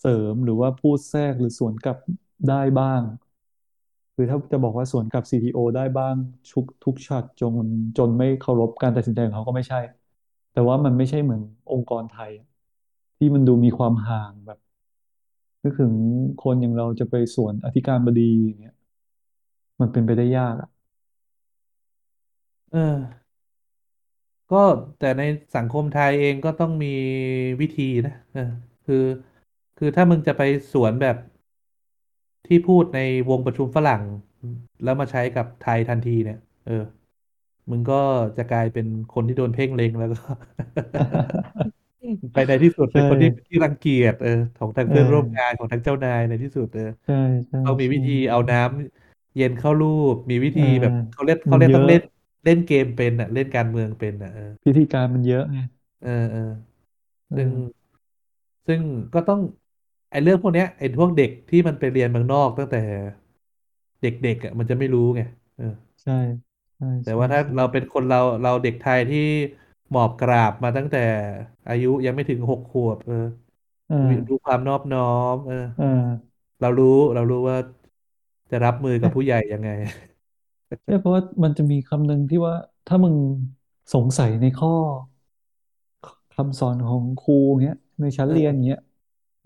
[0.00, 1.98] เสริมหรือว่าพูดแทรกหรือสวนกลับ
[2.48, 3.00] ได้บ้าง
[4.14, 6.14] คือถ้าจะบอกว่าสวนกลับ CTO ได้บ้าง
[6.52, 7.54] ทุกทุกช็อตจน
[7.98, 9.80] จนไม่เคารพการตัดสินใจของเขาก็ไม่ใช่
[10.52, 11.42] แต่ว่ามันไม่ใช่เหมือน
[11.72, 12.32] องค์กรไทย
[13.18, 14.58] ที่มันดูมีความห่างแบบ
[15.62, 15.92] นึกถึง
[16.42, 18.74] คนอย่างเราจะไปสวนอธิการบดีอย่างเงี้ย
[19.80, 20.68] มันเป็นไปได้ยากอะ
[22.72, 22.78] เออ
[24.50, 24.56] ก็
[24.98, 25.22] แต่ใน
[25.54, 26.88] สังคมไทยเองก็ต้องมี
[27.60, 28.40] วิธีนะเออ
[28.84, 28.96] คือ
[29.76, 30.42] คือถ้ามึงจะไป
[30.72, 31.16] สวนแบบ
[32.46, 33.00] ที่พูดใน
[33.30, 34.02] วงประชุมฝรั่ง
[34.82, 36.82] แล้วมาใช้กับไทยทันทีเนี่ย เออ
[37.70, 37.94] มึงก็
[38.36, 40.18] จะกลายเป็นคนที่โดนเพ่งเล็งแล้วก็
[42.32, 47.14] ไปในที่สุดใช่เป็นคนที่ที่รังเกียจเออของทั้งเอเพื่อนร่วมงานอของทั้งเจ้านายในที่สุดเออใช่
[47.48, 52.00] ใช่ต้องมีวิใช่ธีเอาน้ำเย็นเข้ารูป มีวิเออธีแบบเขาเรียกเขามันเยอะเรียกต้องเล่น
[52.44, 55.58] เล่นเกมเป็นอะ เล่นการเมืองเป็นอะเออพิธีการมันเยอะไง
[56.00, 56.40] เออเออ
[57.28, 57.82] เอซึ่งอ
[58.66, 58.82] ซึ่ง
[59.14, 59.40] ก็ต้อง
[60.10, 62.78] ไอ้เรื่องพวกเนี้ยไอ้พวกเด็กที่มันไปเรียนเมืองนอกตั้งแต่
[64.02, 65.20] เด็กๆอะมันจะไม่รู้ไง
[65.56, 66.12] เออใช่
[66.50, 69.18] ใช่แต่ใช่ว่าถ้าใช่เราเป็นคนเราเราเด็กไทยที่
[69.90, 70.98] หมอบกราบมาตั้งแต่
[71.66, 73.14] อายุยังไม่ถึงหกขวบ เออ
[73.86, 75.02] เออมีดูความนอบน้อ
[75.34, 77.56] ม เออ เออเรารู้เรารู้ว่า
[78.50, 79.68] จะรับมือกับผู้ใหญ่ยังไง
[80.84, 82.54] ใช่เพราะว่ามันจะมีคำหนึ่งที่ว่า
[82.86, 83.16] ถ้ามึง
[83.92, 84.70] สงสัยในข้อ
[86.32, 88.80] คำสอนของครูเงี้ย ในชั้นเรียนเออเงี้ย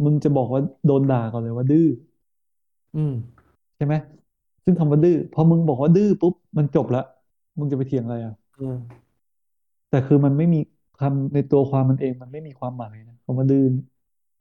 [0.04, 1.86] มึงจะบอกว่าโดนด่าก่อนเลยว่าดื้อ
[2.94, 3.12] อืม
[3.76, 3.94] ใช่ไหม
[4.64, 7.02] ซึ่งคำว่าดื้อพอมึงบอกว่าดื้อปุ๊บมันจบละ
[7.58, 8.64] มึงจะไปเถียงอะไรอะเออ
[9.88, 10.58] แต่คือมันไม่มี
[10.96, 13.60] คำในตัวความมันเองมันไม่มีความหมายนะคำว่าดื้อ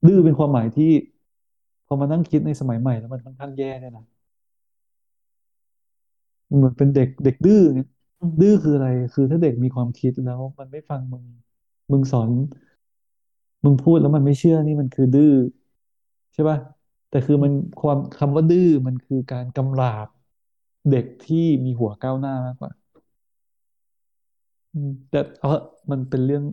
[0.06, 0.86] ดื้อเป็นความหมายที่
[1.86, 4.04] พอมานั่งคิดในสมัยใหม่แล้วมันค่อนข้างแย่เนี่ยนะ
[6.58, 7.86] เหมือนเป็นเด็กเด็กดื้อเนี่ย
[8.20, 11.24] อืมดื้อคืออะไร คือถ้าเด็กมีความคิดแล้ว มันไม่ฟังมึง
[11.92, 12.30] มึงสอน
[13.64, 15.34] มึงพูดแล้วมันไม่เชื่อนี่มันคือดื้อ
[16.34, 16.58] ใช่ป่ะ
[17.10, 20.08] แต่คือมันอืมความคำว่าดื้อมันคือการกำราบ
[20.90, 22.85] เด็กที่มีหัวก้าวหน้ามากกว่าอืม
[25.10, 25.50] แต่เออ
[25.92, 26.44] มันเป็นเรื่อง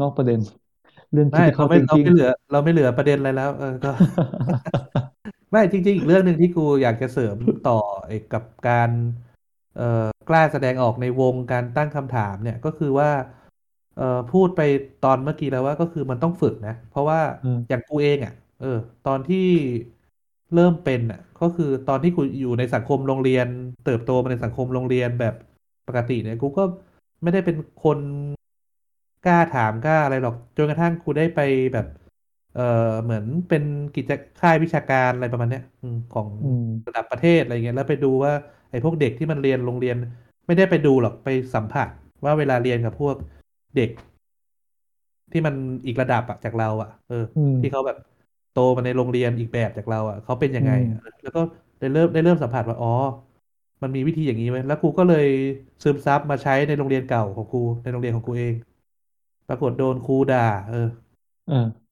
[0.00, 0.40] นอกประเด็น
[1.12, 3.88] เรื่องไม่เรา critical ไม่เรา thinking ไม่เหลือ เราไม่เหลือประเด็นอะไรแล้ว เออก็
[5.50, 7.72] ไม่จริงๆ อีกเรื่องหนึ่งที่กูอยากจะเสริมต่อ
[8.06, 8.90] ไอ้กับการ
[9.74, 13.10] เอ่อกล้าแสดงออกในวงการตั้งคำถามเนี่ยก็คือว่า
[13.96, 14.60] เอ่อพูดไป
[15.00, 19.38] ตอนเมื่อกี้แล้วว่าก็คือมันต้องฝึกนะ เพราะว่าอืมอย่างกูเองอะ เออ ตอนที่
[20.54, 23.46] เริ่มเป็นอะ ก็คือตอนที่กูอยู่ในสังคมโรงเรียน
[23.84, 25.34] เติบโตมาในสังคมโรงเรียนแบบ
[25.86, 26.62] ปกติเนี่ยกูก็
[27.24, 27.98] ไม่ได้เป็นคน
[29.24, 31.40] กล้าถามกล้าอะไรหรอกจนกระทั่งกูได้ไป
[31.72, 31.86] แบบ
[32.54, 32.62] เอ่อ
[33.02, 33.62] เหมือนเป็น
[33.94, 34.10] กิจ
[34.40, 38.32] ค่ายวิชาการอะไรประมาณเนี้ยอืมของอืมระดับประเทศอะไรเงี้ยแล้วไปดูว่า
[38.70, 39.96] ไอ้พวกเด็กที่มันเรียนโรงเรียน
[40.46, 41.88] ไม่ได้ไปดูหรอกไปสัมผัส
[42.24, 43.16] ว่าเวลาเรียนกับพวก
[43.76, 43.90] เด็ก
[45.32, 45.54] ที่มัน
[45.86, 47.96] อีกระดับอะจากเราอะเอออืมที่เขาแบบ
[48.50, 51.40] โตมาในโรงเรียนอีกแบบจากเราอะเขาเป็นยังไงอืมอะแล้วก็
[51.78, 52.88] ได้เริ่มได้เริ่มสัมผัสว่าอ๋อ
[53.82, 55.26] มันมีวิธีอย่างนี้ไหมแล้วครูก็เลย
[55.82, 58.54] ซึมซับมาใช้ในโรงเรียนเก่าของครูในโรงเรียนของครูเอง
[59.48, 60.88] ปรากฏโดนครูด่า เออ
[61.50, 61.84] อ่า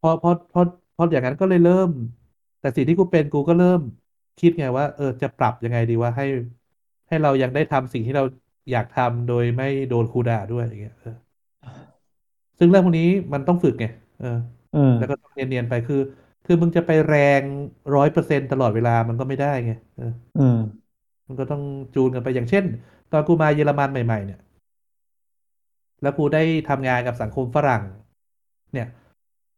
[0.00, 0.60] พอพอพอ
[0.96, 1.90] พออย่างนั้นก็เลยเริ่ม
[2.60, 3.80] แต่สิ่งที่กูเป็นกูก็เริ่ม
[4.38, 6.24] คิดไงว่า เออจะปรับยังไงดีว่าให้
[7.08, 8.24] ให้เรายังได้ทำสิ่งที่เรา
[8.70, 11.10] อยากทำโดยไม่โดนครูด่าด้วยอย่างเงี้ยเออ
[12.58, 13.84] ซึ่งเรื่องพวกนี้มันต้องฝึกไง
[14.18, 14.26] เออ
[14.72, 15.96] เออแล้วก็ต้องเนียนๆไปคือ
[16.50, 17.42] คือมึงจะไปแรง
[17.96, 20.58] ร้อยเปอร์เซ็นต์ตลอดเวลามันก็ไม่ได้ไงเออเออ
[21.26, 21.62] มันก็ต้อง
[21.94, 22.64] จูนกันไปอย่างเช่น
[23.12, 24.40] ตอนกูมาเยอรมันใหม่ ๆ เนี่ย
[26.02, 27.82] แล้วกูได้ทำงานกับสังคมฝรั่ง
[28.72, 28.88] เนี่ย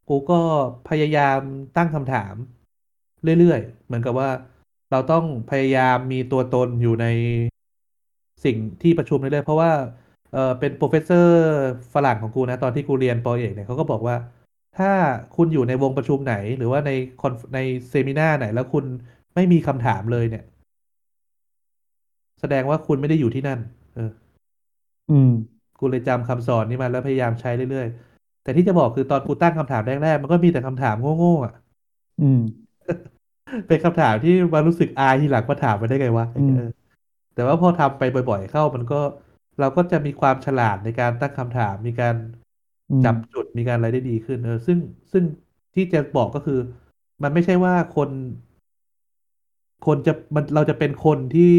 [0.08, 0.40] กูก็
[0.88, 1.38] พยายาม
[1.76, 2.34] ตั้งคำถาม
[3.38, 4.28] เรื่อยๆ เหมือนกับว่า
[4.90, 7.06] เราต้องพยายามมีตัวตนอยู่ใน
[8.44, 9.70] สิ่งที่ประชุมเรื่อยๆเพราะว่า
[10.32, 11.36] เออเป็น professor
[11.94, 14.16] ฝรั่งของกูนะ ตอนที่กูเรียนปอเอกเนี่ยเขาก็บอกว่า
[14.78, 14.90] ถ้า
[15.36, 16.90] คุณอยู่ในวงประชุมไหน หรือว่าใน
[17.20, 17.58] คอนใน
[17.88, 18.84] seminar ไหน แล้วคุณ
[19.34, 20.44] ไม่มีคำถามเลยเนี่ย
[22.40, 23.60] แสดงว่าคุณไม่ได้อยู่ที่นั่น
[23.94, 24.10] เออ
[25.10, 25.30] อืม
[25.78, 31.54] กูเลยจำคำสอนนี้มาแล้วพยายามใช้เรื่อยๆ แต่ที่จะบอกคือตอนกูตั้งคำถามแรกๆ มันก็มีแต่คำถามโง่ๆอะ
[32.20, 32.40] อืม
[33.68, 36.70] เป็นคำถามที่มารู้สึกอายทีหลังว่าถามมาได้ไงวะออืมย่างเงี้ยเออ
[37.34, 39.00] แต่ว่าพอทำไปบ่อยๆ เข้ามันก็
[39.60, 42.39] เราก็จะมีความฉลาดในการตั้งคำถามมีการอืม
[43.04, 44.78] จับจุดมีการอะไรได้ดีขึ้น เออ ซึ่ง
[45.12, 45.24] ซึ่ง
[45.74, 46.58] ที่จะบอกก็คือ
[47.22, 48.10] มันไม่ใช่ว่าคน
[49.86, 51.56] คนจะมันเราจะเป็นคนที่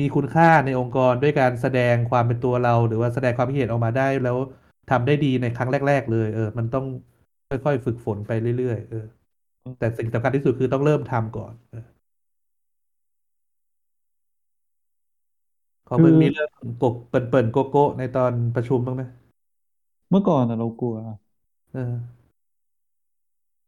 [0.00, 4.36] มีคุณค่าในองค์กรด้วยการแสดงความเป็นตัวเรา หรือว่าแสดงความคิดเห็นออกมาได้แล้ว
[4.90, 6.86] ทำได้ดีในครั้งแรก ๆ เลย เออ มันต้อง
[7.48, 9.04] ค่อยๆฝึกฝนไปเรื่อยๆเออ
[9.78, 11.84] แต่สิ่งสำคัญที่สุดคือต้องเริ่มทำก่อนเออ
[15.88, 16.50] ของคือมึงมีเรื่อง
[16.82, 19.02] เปิ่นเปิ่นโก๊ะโก๊ะในตอนประชุมบ้างไหม
[20.12, 20.96] เมื่อก่อนอะเรากลัว
[21.72, 21.94] เออ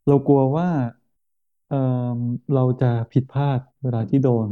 [0.09, 0.68] เรากลัวว่า
[1.68, 1.80] เอ่
[2.16, 2.18] อ
[2.55, 4.49] เราจะผิดพลาดเวลาที่โดน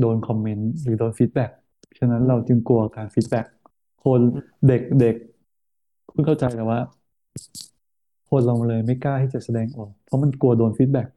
[0.00, 1.50] โดน comment หรือโดน feedback
[1.98, 3.46] ฉะนั้นเราจึงกลัวการ feedback
[4.04, 5.16] คนอืมเด็กเด็ก
[6.06, 6.80] เพิ่งเข้าใจแต่ว่า
[8.30, 11.08] คนเราเลยไม่กล้าที่จะแสดงออก เพราะมันกลัวโดน feedback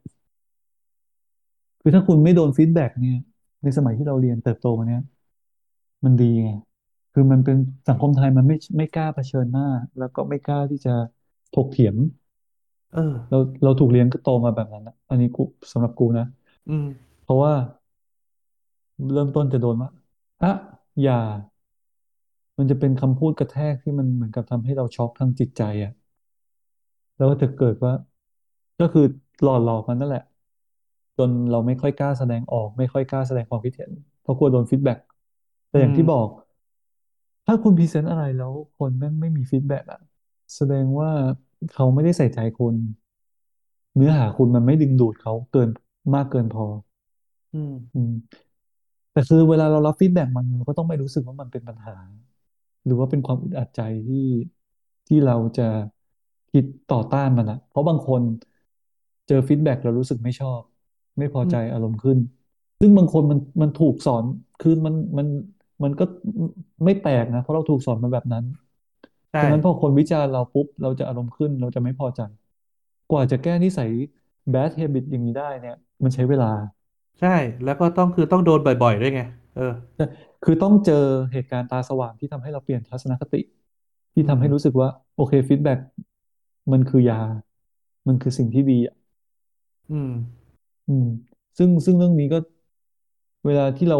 [1.81, 3.19] คือถ้าคุณไม่โดน feedback เนี่ย
[3.63, 5.01] ในสมัยที่เราเรียนเติบโตมาเนี่ย
[6.03, 6.51] มันดีไง
[7.13, 7.57] คือมันเป็น
[7.87, 9.63] สังคมไทยมันไม่ไม่กล้าเผชิญหน้า
[9.97, 10.91] แล้วก็ไม่กล้าที่จะ
[11.53, 11.95] ถกเถียง
[12.93, 15.41] เออ เราเราถูกเลี้ยงก็โตมาแบบนั้นนะอันนี้กู
[15.71, 16.25] สำหรับกูนะ
[16.69, 16.85] อืม
[17.21, 17.53] เพราะว่า
[19.13, 19.89] เริ่มต้นจะโดนว่า
[20.41, 20.51] อะ
[21.01, 21.19] อย่า
[22.57, 25.91] มันจะเป็นคำพูดกระแทกที่มันเหมือนกับทำให้เราช็อกทางจิตใจอะ
[27.15, 27.93] แล้วก็จะเกิดว่า
[28.79, 29.01] ก็คือ
[29.41, 30.21] หล่อหลอมมันนั่นแหละ
[31.17, 33.91] จนเราไม่ค่อยกล้าแสดงออก ไม่ค่อยกล้าแสดงความคิดเห็น
[34.21, 34.97] เพราะกลัวโดน feedback
[35.69, 36.27] แต่อืมอย่างที่บอก
[37.51, 40.01] ถ้าคุณ present อะไรแล้วคนแม่งไม่มี feedback อะ
[40.55, 41.09] แสดงว่า
[41.73, 42.75] เขาไม่ได้ใส่ใจคุณ
[43.95, 45.69] เนื้อหาคุณมันไม่ดึงดูดเขาเกิน
[46.13, 46.65] มากเกินพอ
[47.53, 48.11] อืม อืม
[49.11, 51.95] แต่คือเวลาเรารับ feedback มันเราก็ต้องไม่รู้สึกว่ามันเป็นปัญหา
[52.85, 54.17] หรือว่าเป็นความอึดอัดใจที่
[55.07, 55.63] ที่เราจะ
[56.51, 58.21] คิดต่อต้านมันอะเพราะบางคน
[59.27, 60.61] เจอ feedback เรารู้สึกไม่ชอบ
[61.17, 62.17] ไม่พอใจอืมอารมณ์ขึ้น
[62.79, 64.23] ซึ่งบางคนมันมันถูกสอน
[64.59, 65.27] คือมันมัน
[65.83, 66.03] มันก็
[66.85, 68.45] ไม่แปลกนะ เพราะเราถูกสอนมาแบบนั้น
[69.31, 72.21] ใช่ฉะนั้นพอคนวิจารณ์เราปุ๊บ เราจะอารมณ์ขึ้น เราจะไม่พอใจ
[73.09, 73.91] กว่าจะแก้นิสัย
[74.53, 76.51] bad habit อย่างนี้ได้เนี่ย มันใช้เวลา
[77.19, 79.21] ใช่ แล้วก็ต้องคือต้องโดนบ่อยๆด้วยไง
[79.55, 80.03] เออใช่
[80.43, 80.93] คือต้องเจอ
[81.33, 83.41] เหตุการณ์ตาสว่างที่ทำให้เราเปลี่ยนทัศนคติ
[84.13, 85.79] ที่อืมทำให้รู้สึกว่า โอเค feedback
[86.71, 87.19] มันคือยา
[88.07, 88.95] มันคือสิ่งที่ดีอะ
[89.89, 90.11] อืม
[90.87, 91.05] อืม
[91.57, 92.37] ซึ่งซึ่งเรื่องนี้ก็
[93.45, 93.99] เวลาที่เรา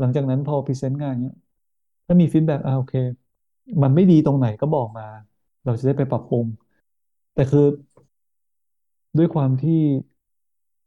[0.00, 1.36] หลังจากนั้นพอ present งานเนี้ย
[2.06, 2.94] ถ้ามี feedback อ่าโอเค
[3.82, 5.06] มันไม่ดีตรงไหนก็บอกมา
[5.64, 6.46] เราจะได้ไปปรับปรุง
[7.34, 7.66] แต่คือ
[9.18, 9.80] ด้วยความที่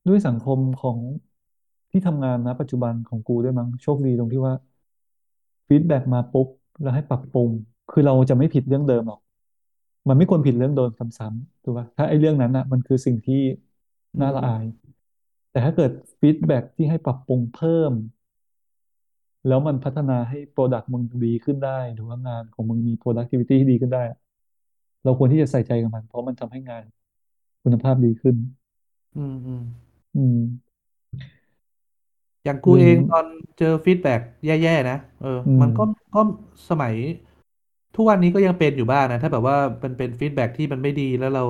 [0.08, 0.98] ด้วยสังคมของ
[1.92, 4.54] ที่ทำงานนะ ปัจจุบันของกูด้วยมั้งโชคดีตรงที่ว่า
[5.68, 6.48] feedback มาปุ๊บ
[6.82, 7.50] แล้วให้ปรับปรุง
[7.92, 9.20] คือเราจะไม่ผิดเรื่องเดิมหรอก
[10.08, 13.42] มันไม่ควรผิดเรื่องเดิมซ้ำๆถูกป่ะถ้าไอ้เรื่องนั้นอะ มันคือสิ่งที่
[14.22, 14.64] น่าละอาย
[15.52, 17.94] แต่ถ้าเกิด feedback ที่ให้ปรับปรุงเพิ่ม
[19.46, 24.18] แล้วมันพัฒนาให้ product มึงดีขึ้นได้ หรือว่างานของมึงมี productivity ที่ดีขึ้นได้อะ
[25.04, 26.84] เราควรที่จะใส่ใจกับมัน เพราะมันทำให้งาน
[27.64, 28.36] คุณภาพดีขึ้น
[29.16, 29.62] อืมอืม
[30.16, 30.74] อืม
[32.44, 33.26] อย่างกูเรื่องเองตอน
[33.58, 35.82] เจอ feedback แย่ๆนะเออ อืมมันก็
[36.14, 36.20] ก็
[36.70, 36.94] สมัย
[37.96, 41.44] ทุกวันนี้ก็ยังเป็นอยู่บ้างนะ ถ้าแบบว่ามันเป็น feedback ที่มันไม่ดีแล้วเรา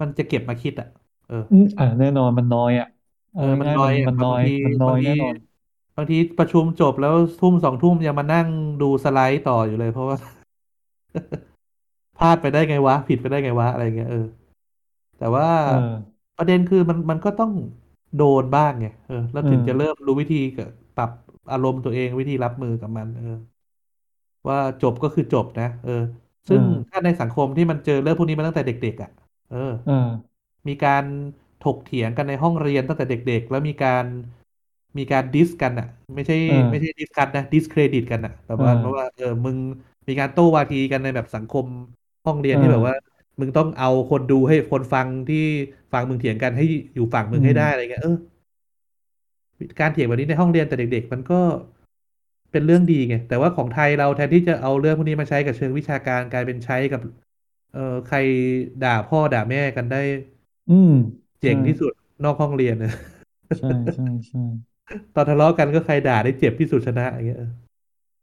[0.00, 0.88] มันจะเก็บมาคิดอะ
[1.28, 2.86] เออ อืมอ่าแน่นอนมันนอยอะ
[3.32, 5.34] เอาเออมันง่ายๆมันน้อยอะมันน้อยบางทีมันน้อบางที ยแน่นอน
[5.98, 8.48] บางทีประชุมจบแล้วทุ่มสองทุ่มยังมานั่ง
[8.82, 10.16] ดูสไลด์ต่ออยู่เลย เพราะว่า
[12.18, 14.26] พลาดไปได้ไงวะ ผิดไปได้ไงวะ อะไรเงี้ยเออ
[15.18, 15.72] แต่ว่าเออ
[16.36, 17.52] ประเด็นคือมันมันก็ต้อง
[18.16, 21.10] โดนบ้างไงเออแล้วเออถึงจะเริ่มรู้วิธีกับปรับ
[21.52, 23.36] อารมณ์ตัวเองวิธีรับมือกับมัน เออ
[24.48, 25.92] ว่าจบก็คือจบนะเออ
[26.46, 29.10] เออซึ่งถ้าในสังคมที่มันเจอเรื่องพวกนี้มาตั้งแต่เด็กๆอะ
[29.50, 29.92] เออเออ
[30.68, 31.04] มีการ
[31.60, 34.04] ถกเถียงกันในห้องเรียนตั้งแต่เด็ก ๆ แล้วมีการ
[34.98, 39.56] มีการดิสกันอะไม่ใช่เออไม่ใช่ดิสกันนะดิสเครดิตกันอะแบบเอว่าเพราะว่าอเออมึง
[40.08, 41.66] มีการโต้วาทีกันในแบบสังคม
[42.24, 43.08] ห้องเรียเอนที่แบบว่าอ
[43.40, 45.36] มึงต้องเอาคนดูให้คนฟังที่
[45.92, 46.62] ฟังมึงเถียงกันให้
[46.94, 48.12] อยู่ฝั่งมึอืมงให้ได้อะไรเงี้ยเออ
[49.80, 51.40] การเถียงแบบนี้ในห้องเรียนแต่เด็ก ๆ มันก็
[52.52, 57.00] เป็นเรื่องดีไงแต่ว่าของไทยเราแทนที่จะเอาเรื่องพวกนี้มาใช้กับเชิงวิชาการกลายเป็นใช้กับ
[57.72, 58.18] เอ่อใคร
[58.80, 59.96] ด่าพ่อด่าแม่กันได้
[60.68, 60.90] อืม
[61.40, 61.92] เจ๋ใช่งที่สุด
[62.24, 62.92] นอกห้องเรียนนะ
[63.56, 64.40] ใช่ใช่ใช่
[65.14, 67.50] ตอนทะเลาะกันก็ใครด่าได้เจ็บที่สุดชนะอย่างเงี้ยเออ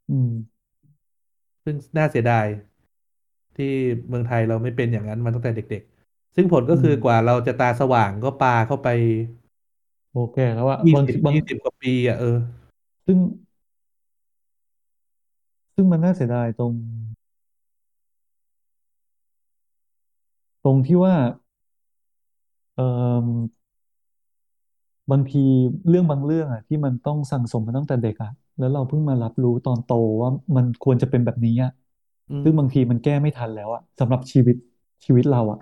[0.10, 0.30] อืม
[1.64, 2.46] ซึ่งน่าเสียดาย
[3.58, 3.72] ที่
[4.08, 8.88] เมืองไทยเราไม่เป็นอย่างนั้นมาตั้งแต่เด็ก ๆ ซึ่งผลก็อืมคือกว่าเราจะตาสว่างก็ปาเข้าไป
[10.12, 12.38] โอเคแล้วอะยี่สิบบางทีบางยี่สิบกว่าปีอะเออ
[13.06, 13.18] ซึ่ง
[15.76, 16.74] ซึ่งมันน่าเสียดายตรง
[20.64, 21.16] ตรงที่ว่า
[22.76, 22.84] เอ่อ
[25.12, 25.40] บางที
[25.88, 29.90] เรื่องบางเรื่องอะที่มันต้องสั่งสมมาตั้งแต่เด็กอะแล้วเราเพิ่งมารับรู้ตอนโต
[30.22, 31.70] ว่ามันควรจะเป็นแบบนี้อะ
[32.30, 34.56] อืมซึ่งบางทีมันแก้ไม่ทันแล้วอะสำหรับชีวิต
[35.06, 35.60] ชีวิตเราอะ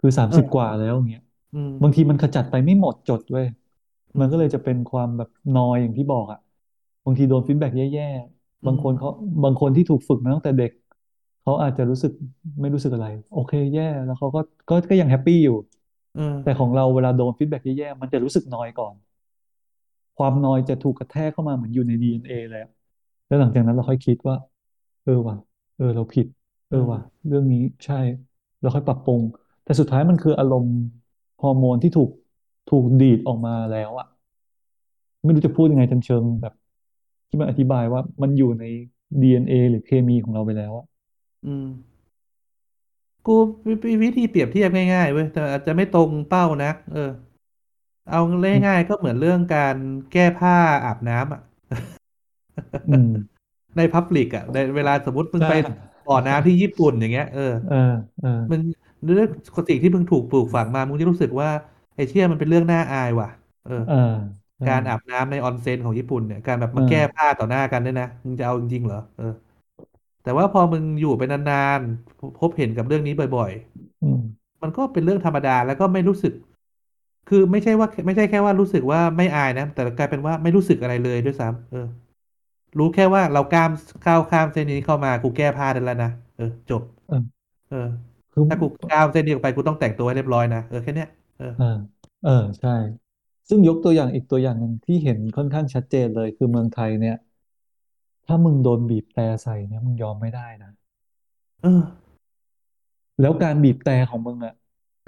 [0.00, 3.46] คือสามเออสิบกว่าแล้วอย่างเงี้ยอืม บางทีมันขจัดไปไม่หมดจดเว้ย
[4.14, 6.38] อืมมันก็เลยจะเป็นความแบบนอยอย่างที่บอกอะ
[7.04, 9.08] บางทีโดน feedback แย่ๆอืมบางคนเขา
[9.44, 10.70] บางคนที่ถูกฝึกมาตั้งแต่เด็ก
[11.42, 12.12] เขาอาจจะรู้สึก
[12.60, 15.73] ไม่รู้สึกอะไร โอเคแย่ แล้วเขาก็ก็ก็ยัง happy อยู่เออ
[16.44, 18.94] แต่ของเราเวลาโดน feedback แย่ๆมันจะรู้สึกนอยก่อน
[20.18, 22.70] ความนอยจะถูกกระแทกเข้ามาเหมือนอยู่ใน DNA เอ็นเอเลยอะ
[23.26, 24.36] แล้วหลังจากนั้นเราค่อยคิดว่า
[25.04, 25.36] เออว่ะ
[25.76, 26.26] เออ เราผิด
[26.70, 28.00] เออว่ะเออเรื่องนี้ใช่
[28.60, 29.20] เราค่อยปรับปรุง
[29.64, 30.76] แต่สุดท้ายมันคืออารมณ์
[31.42, 32.10] ฮอร์โมนที่ถูก
[32.70, 34.06] ถูกดีดออกมาแล้วอะ
[35.24, 36.54] ไม่รู้จะพูดยังไงจนเชิงแบบ
[37.28, 38.64] ที่มันอธิบายว่ามันอยู่ใน
[39.22, 40.86] DNA หรือเคมีของเราไปแล้วอะ
[41.46, 41.66] อืม
[43.26, 43.32] กู
[43.88, 47.10] มีวิธีเปรียบเทียบง่ายๆเว้ยแต่อาจจะไม่ตรงเป้านะเออ
[48.10, 48.20] เอา
[48.52, 49.76] อืมง่ายๆก็เหมือนเรื่องการ
[50.12, 51.40] แก้ผ้าอาบน้ำอะ
[52.86, 53.08] อืม
[53.76, 55.52] ในพับลิกอะในเวลาสมมติมึงใช่ไป
[56.06, 57.74] บ่อน้ำที่ญี่ปุ่นอย่างเงี้ยเออเออ
[58.20, 58.60] เออมัน
[59.04, 59.28] เรื่อง
[59.68, 61.50] สิ่งที่มึงถูกปลูกฝังมามึงจะรู้สึกว่า
[61.94, 63.28] ไอ้เชี่ยมันเป็นเรื่องน่าอายว่ะ
[63.64, 63.94] เออเออ
[64.56, 69.24] ใช่การอาบน้ำในออนเซ็นของญี่ปุ่นเนี่ยการแบบเอมาแก้อผ้าต่อหน้ากันเนี่ยนะมึงจะเอาจริงๆเหรอเออ
[70.24, 73.52] แต่ว่าพอมึงอยู่ไปนานๆพบเห็นกับเรื่องนี้บ่อย
[74.02, 76.32] อืมๆมันก็เป็นเรื่องธรรมดาแล้วก็ไม่รู้สึก
[77.28, 81.86] คือไม่ใช่ว่า ไม่ใช่แค่ว่ารู้สึกว่าไม่อายนะ แต่กลายเป็นว่าไม่รู้สึกอะไรเลยด้วยซ้ำเออ
[82.78, 83.70] รู้แค่ว่าเราก้าม
[84.06, 87.22] ก้าวข้ามเส้นนี้เข้ามากูแก้ผ้าได้แล้วนะเออ จบ เออ
[87.70, 87.88] เออ
[88.32, 91.08] คือถ้ากูก้าวเส้นนี้ออกไปกูต้องแต่งตัวให้เรียบร้อยนะเออแค่เนี้ย
[91.38, 91.64] เออเออ
[92.22, 92.70] เออใช่
[93.48, 97.14] ซึ่งยกตัวอย่างอีกตัวอย่างหนึ่งที่เห็นค่อนข้างชัดเจนเลยคือเมืองไทยเนี่ย
[98.26, 100.70] ถ้ามึงโดนบีบแตรใส่เนี่ยมึงยอมไม่ได้นะ
[101.62, 101.82] เออ
[103.20, 104.54] แล้วการบีบแตรของมึงอะ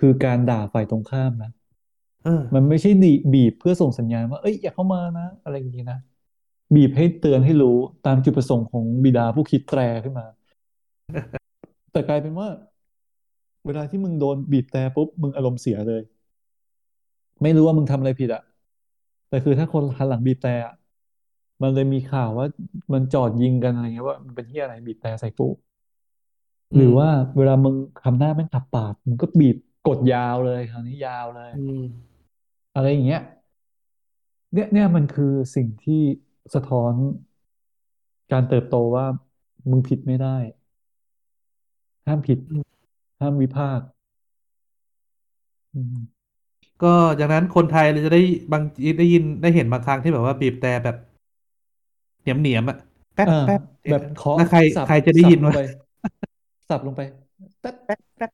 [0.00, 1.50] คือการด่าฝ่ายตรงข้ามนะ
[2.24, 5.98] เออ มันไม่ใช่ดีบีบเพื่อส่งสัญญาณว่าเอ้ยอย่าเข้ามานะอะไรอย่างนี้นะ
[6.74, 10.26] บีบให้เตือนให้รู้ตามจุดประสงค์ของบิดาผู้คิดแตรขึ้นมา
[11.92, 12.48] แต่กลายเป็นว่า
[13.66, 16.02] เวลาที่มึงโดนบีบแตรปุ๊บมึงอารมณ์เสียเลย
[17.42, 18.42] ไม่รู้ว่ามึงทำอะไรผิดอะ
[19.28, 20.74] แต่คือถ้าคนหันหลังบีบแตรอะ
[21.62, 22.46] มันเลยมีข่าวว่า
[22.92, 25.48] มันจอดยิงกันอะไรเงี้ยว่ามันเป็นที่อะไรบีบแตรใส่กู
[26.72, 29.56] อืมหรือว่าเวลามึงทำหน้าแม่งขับปากมึงก็บีบ
[29.88, 31.82] กดยาวเลยคราวนี้ยาวเลยอืม
[32.74, 33.22] อะไรอย่างเงี้ย
[34.52, 36.02] เนี่ยเนี่ยมันคือสิ่งที่
[36.54, 36.92] สะท้อน
[38.32, 39.06] การเติบโตว่า
[39.70, 40.36] มึงผิดไม่ได้
[42.06, 42.64] ห้ามผิดอืม
[43.20, 43.86] ห้ามวิพากษ์
[45.74, 45.96] อืม
[46.82, 48.62] ก็อย่างนั้นคนไทยเราจะได้บาง
[48.98, 50.96] ได้ยินได้เห็นบางครั้งที่แบบว่าบีบแต่แบบ
[52.26, 52.76] เหนียมเหนียมอะ
[53.14, 55.58] แป๊ดอ่าแป๊ดแบบเคาะแล้วใครสับใครจะได้ยินวะสับลงไป
[56.68, 57.00] สับลงไป
[57.60, 58.30] แป๊ดแป๊ดแป๊ด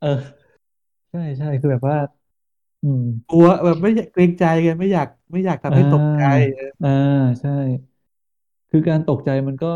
[0.00, 0.08] เออ
[1.10, 1.96] ใช่ใช่คือแบบว่า
[2.82, 6.88] อืมกลัวแบบไม่อยากเกรงใจไงไม่อยากไม่อยากอ่ทำให้ตกใจาเอออ่า
[7.40, 7.50] ใช่
[8.70, 9.66] คือการตกใจมันก็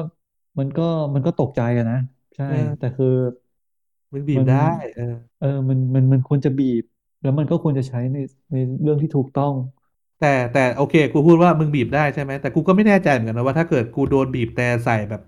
[0.58, 0.82] มันก็
[1.14, 1.96] มันก็ตกใจอะนะ
[2.34, 3.06] ใช่เออแต่คือ
[4.12, 4.56] มันมึงบีบได้
[4.96, 5.04] เออ
[5.38, 6.84] เออ มันมันมันควรจะบีบ
[7.20, 8.16] แล้วมันก็ควรจะใช้ใน
[8.52, 9.54] ในเรื่องที่ถูกต้อง
[10.20, 15.20] แต่แต่โอเค กูพูดว่ามึงบีบได้ใช่ไหมแต่กูก็ไม่แน่ใจเหมือนกันนะว่าถ้าเกิดกูโดนบีบแต่ใส่แบบ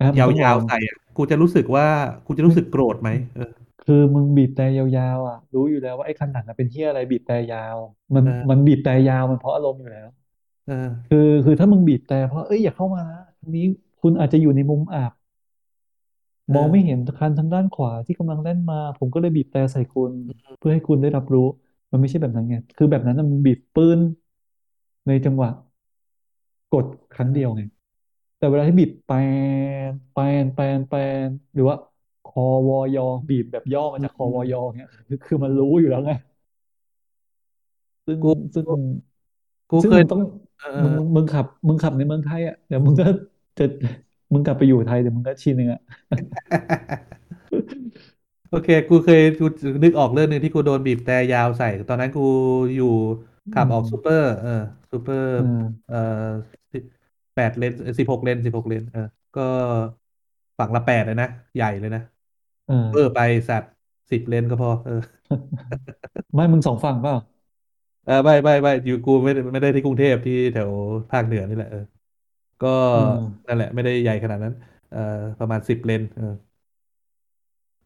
[0.00, 1.86] อะมึยงต้องลองาวๆใส่อะกูจะรู้สึกว่า
[2.26, 7.78] กูจะรู้ไม่สึกโกรธไหมเออ คือมึงบีบแต่ยาวๆอะ รู้อยู่แล้วว่าไอ้คันหนังอะเป็นเหี้ยอะไรบีบแต่ยาว
[8.14, 10.08] มันมันเออบีบแต่ยาวมันเพราะอารมณ์อยู่แล้ว
[10.66, 10.72] เออ
[11.08, 13.64] คือคือถ้ามึงบีบแต่เพราะเอ้ยอย่าเข้ามานะทางนี้
[14.00, 15.12] คุณอาจจะอยู่ในมุมอับ
[16.54, 20.12] มองไม่เออเห็นคันทางด้านขวาที่กำลังแล่นมา ผมก็เลยบีบแต่ใส่คุณ
[20.58, 21.46] เพื่อให้คุณได้รับรู้
[21.92, 24.00] มันไม่ใช่แบบนั้นไง คือแบบนั้นน่ะมึงบีบปื้น
[25.06, 25.50] ในจังหวะ
[26.70, 27.62] กดครั้งเดียวไง
[28.38, 29.10] แต่เวลาที่บีบแป
[29.88, 30.94] นแปนแปนแป
[31.26, 31.76] นหรือว่า
[32.24, 36.12] คอวอยอบีบแบบย่อมาอืจากคอวอยอมเนี่ยคือคืออืมันรู้อยู่มแล้วไง
[38.06, 38.66] ซึ่งกูซึ่ง
[39.70, 40.20] กูเคยซึ่งมึงต้อง
[40.58, 43.04] เออมึงมึงมึงขับ มึงขับในเมืองไทยอะเดี๋ยวมึงก็
[43.58, 43.64] จะ
[44.32, 45.80] มึงกลับไปอยู่ไทยเดี๋ยวมึงก็ชินเองอะ
[48.52, 49.44] โอเค กูเคยกู
[49.84, 52.20] นึกออกเรื่องหนึ่งที่กูโดนบีบแต่ยาวใส่ ตอนนั้นกู
[52.74, 52.86] อยู่
[53.52, 54.50] ขับอืมออกซูเปอร์ เออ
[54.92, 55.42] ซูเปอร์อ่
[55.86, 55.96] เอ่า
[56.72, 56.76] อ
[57.34, 59.00] แปดเลนสิบหกเลนสิบหกเลนเออ
[59.34, 59.40] ก็
[60.58, 62.00] ฝั่งละแปดเลยนะ ใหญ่เลยนะ
[62.90, 63.72] เอออ่าไปสัตว์
[64.10, 64.94] สิบเลนก็พอ เออ
[66.34, 67.14] ไม่มึงสองฝั่งเปล่า
[68.04, 70.70] เออไม่ไม่ไม่อยู่กูไม่ได้ไม่ได้ที่กรุงเทพที่แถว
[71.10, 71.80] ภาคเหนือนี่แหละเออ
[72.60, 74.54] ก็เออนั่นแหละ ไม่ได้ใหญ่ขนาดนั้น
[74.88, 74.98] เออ
[75.38, 76.24] ประมาณสิบเลนเออ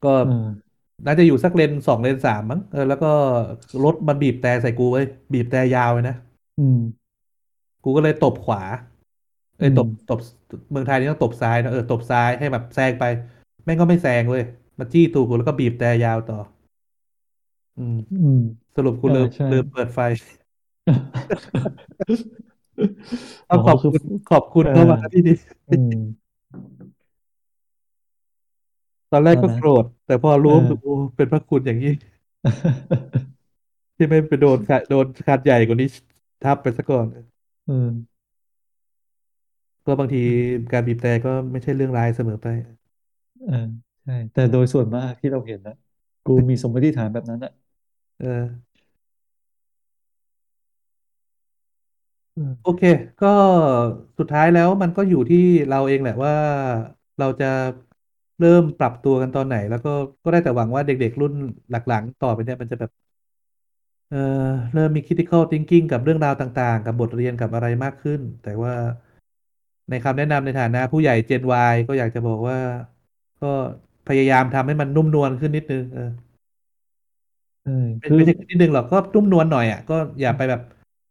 [0.04, 0.76] ก็เออ
[1.06, 3.06] น่าจะอยู่สักเลนสองเลนสามมั้งเออแล้วก็
[3.84, 6.14] รถมันบีบแต่ใส่กูเว้ยบีบแต่ยาวเลยนะ
[6.58, 7.06] อืม
[7.84, 8.62] กูก็เลยตบขวา
[9.58, 10.18] เอ้อืมยตบตบ
[10.70, 13.04] เมืองไทยนี่ต้องตบซ้ายนะเออตบซ้ายให้แบบแซงไป
[13.64, 14.42] แม่งก็ไม่แซงเว้ย
[14.78, 16.38] มาจี้ตูกูแล้วก็บีบแต่ยาวต่อ
[17.76, 18.38] อืม อืม
[18.74, 20.00] สรุปกูเออลืมใช่ลืมเปิดไฟ
[23.50, 25.34] ต้ออ๋อคืองขอบคุณขอบคุณเออเข้ามาที่นี่
[25.68, 25.92] อืม
[29.10, 31.90] ตอนแรกนั่นนะก็โกรธ แต่พอรู้เออว่าโอ้เป็นพระคุณอย่างนี้
[33.96, 35.88] ที่ไม่ไปโดนขาโดนขาดใหญ่กว่านี้
[36.42, 37.06] ทับไปซะก่อน
[37.64, 37.72] เออ
[39.84, 40.18] ก็บางที
[40.72, 42.46] การบีบแต่ก็ไม่ใช่เรื่องร้ายเสมอไป
[43.44, 43.54] เออ
[44.04, 45.74] ใช่ แต่โดยส่วนมากที่เราเห็นนะ
[46.24, 47.52] กูมีสมมติฐานแบบนั้นอะ
[48.18, 48.26] เออ
[52.34, 52.82] เออโอเค
[53.20, 53.26] ก็
[54.18, 55.38] สุดท้ายแล้วมันก็อยู่ที่
[55.68, 56.32] เราเองแหละว่า
[57.18, 57.46] เราจะ
[58.40, 59.92] เริ่มปรับตัวกันตอนไหน แล้วก็
[60.24, 61.32] ก็ได้แต่หวังว่าเด็กๆรุ่น
[61.70, 62.90] หลังๆ ต่อไปเนี่ยมันจะแบบ
[64.10, 64.16] เออ
[64.74, 68.74] เริ่มมี critical thinking กับเรื่องราวต่างๆ กับบทเรียนกับอะไรมากขึ้น แต่ว่า
[69.90, 72.58] ในคำแนะนำในฐานะผู้ใหญ่ Gen Y ก็อยากจะบอกว่า
[73.42, 73.52] ก็
[74.08, 76.10] พยายามทำให้มันนุ่มนวลขึ้นนิดนึงเออ
[77.62, 77.72] ใช่
[78.02, 80.62] คือไม่ไม่ใช่นิดนึงหรอกก็นุ่มนวลหน่อยอะก็อย่าไปแบบ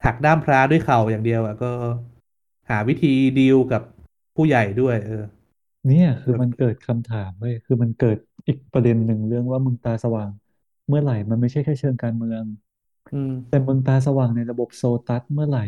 [0.06, 1.72] หักด้ามพร้าด้วยเข่าอย่างเดียวอะก็
[2.70, 3.82] หาวิธีดีลกับ
[4.36, 5.24] ผู้ใหญ่ด้วย เออ
[5.88, 8.18] เนี่ยคือมันเกิดคำถามเว้ยคือมันเกิด
[8.48, 10.30] อีกประเด็นหนึ่งเรื่องว่ามึงตาสว่าง
[10.88, 12.44] เมื่อไหร่มันไม่ใช่แค่เชิงการเมือง
[13.14, 15.66] อืม แต่มึงตาสว่างในระบบโซตัสเมื่อไหร่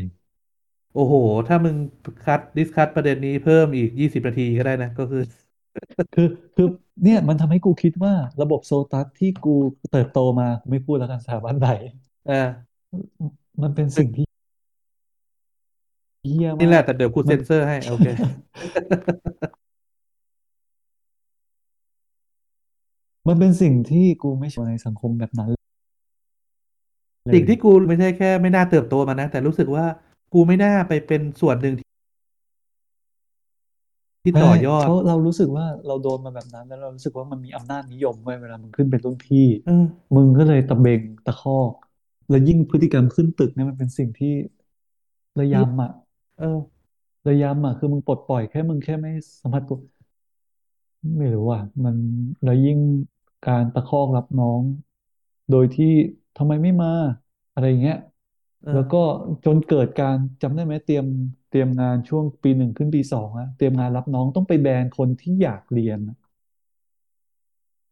[0.95, 1.13] โอ้โห
[1.47, 1.75] ถ้ามึง
[2.25, 5.23] discuss ประเด็นนี้เพิ่มอีกยี่สิบนาทีก็ได้นะ ก็คือ
[6.15, 6.67] คือคือ
[7.03, 9.55] เนี่ยมันทำให้กูคิดว่าระบบโซตัสที่กู
[9.91, 11.69] เติบโตมากูไม่พูดแล้วกันสถาบันไหน
[12.27, 12.47] เออ
[13.61, 14.25] มันเป็นสิ่งที่
[16.27, 18.07] เหี้ยนี่แหมากละแต่เดี๋ยวกูมันเซ็นเซอร์ให้ โอเค
[23.27, 25.61] มันเป็นสิ่งที่กูไม่ชอบในสังคมแบบนั้นเลย
[27.33, 29.85] สิ่งที่กูไม่ใช่แค่ ไม่น่าเติบโตมานะ แต่รู้สึกว่า
[30.33, 41.71] กูไม่น่าไปเป็นส่วนหนึ่งที่ใช่ต่อยอดเขาเรารู้สึกว่าเราโดนมาแบบนั้น แล้วเรารู้สึกว่ามันมีอำนาจนิยมไว้เวลามึงขึ้นเป็นรุ่นพี่เออมึงก็เลยตะเบงตะคอก
[42.29, 44.33] แล้วยิ่งพฤติกรรมขึ้นตึกเนี่ยมันเป็นสิ่งที่
[45.39, 45.91] ระที่ยำอะ
[46.39, 46.57] เออ
[47.27, 49.11] ระยำอะคือมึงปลดปล่อยแค่มึงแค่ไม่
[49.41, 49.77] สัมผัสตัว
[51.17, 51.95] ไม่รู้อะมัน
[52.43, 52.79] แล้วยิ่ง
[53.47, 54.63] การตะคอกรับน้อง
[55.49, 55.85] โดยที่
[56.37, 56.89] ทำไมไม่มา
[57.53, 57.97] อะไรอย่างเงี้ย
[58.63, 58.97] เออแล้วก็
[59.45, 61.05] จนเกิดการจำได้ไหมเตรียม
[61.49, 66.15] เตรียมงานช่วงปีหนึ่งขึ้นปีสองอะเตรียมงานรับน้องต้องไปแบนคนที่อยากเรียนอะ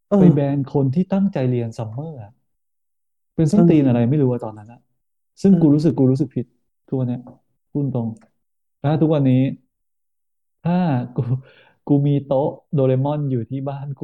[0.09, 2.31] เออไปแบนคนที่ตั้งใจเรียนซัมเมอร์อะ
[3.35, 4.79] เป็นเอส้นตีนอะไรไม่รู้อะตอนนั้นอะ
[5.41, 6.45] ซึ่งกูรู้เออสึกกูรู้สึกผิด
[6.87, 7.21] ทุกวันเนี้ย
[7.71, 8.07] พูดตรง
[8.81, 9.41] ถ้าทุกวันนี้
[10.63, 10.73] ถ้า
[11.15, 11.21] กู
[11.87, 14.03] กูมีโต๊ะโดเรมอนอยู่ที่บ้านกู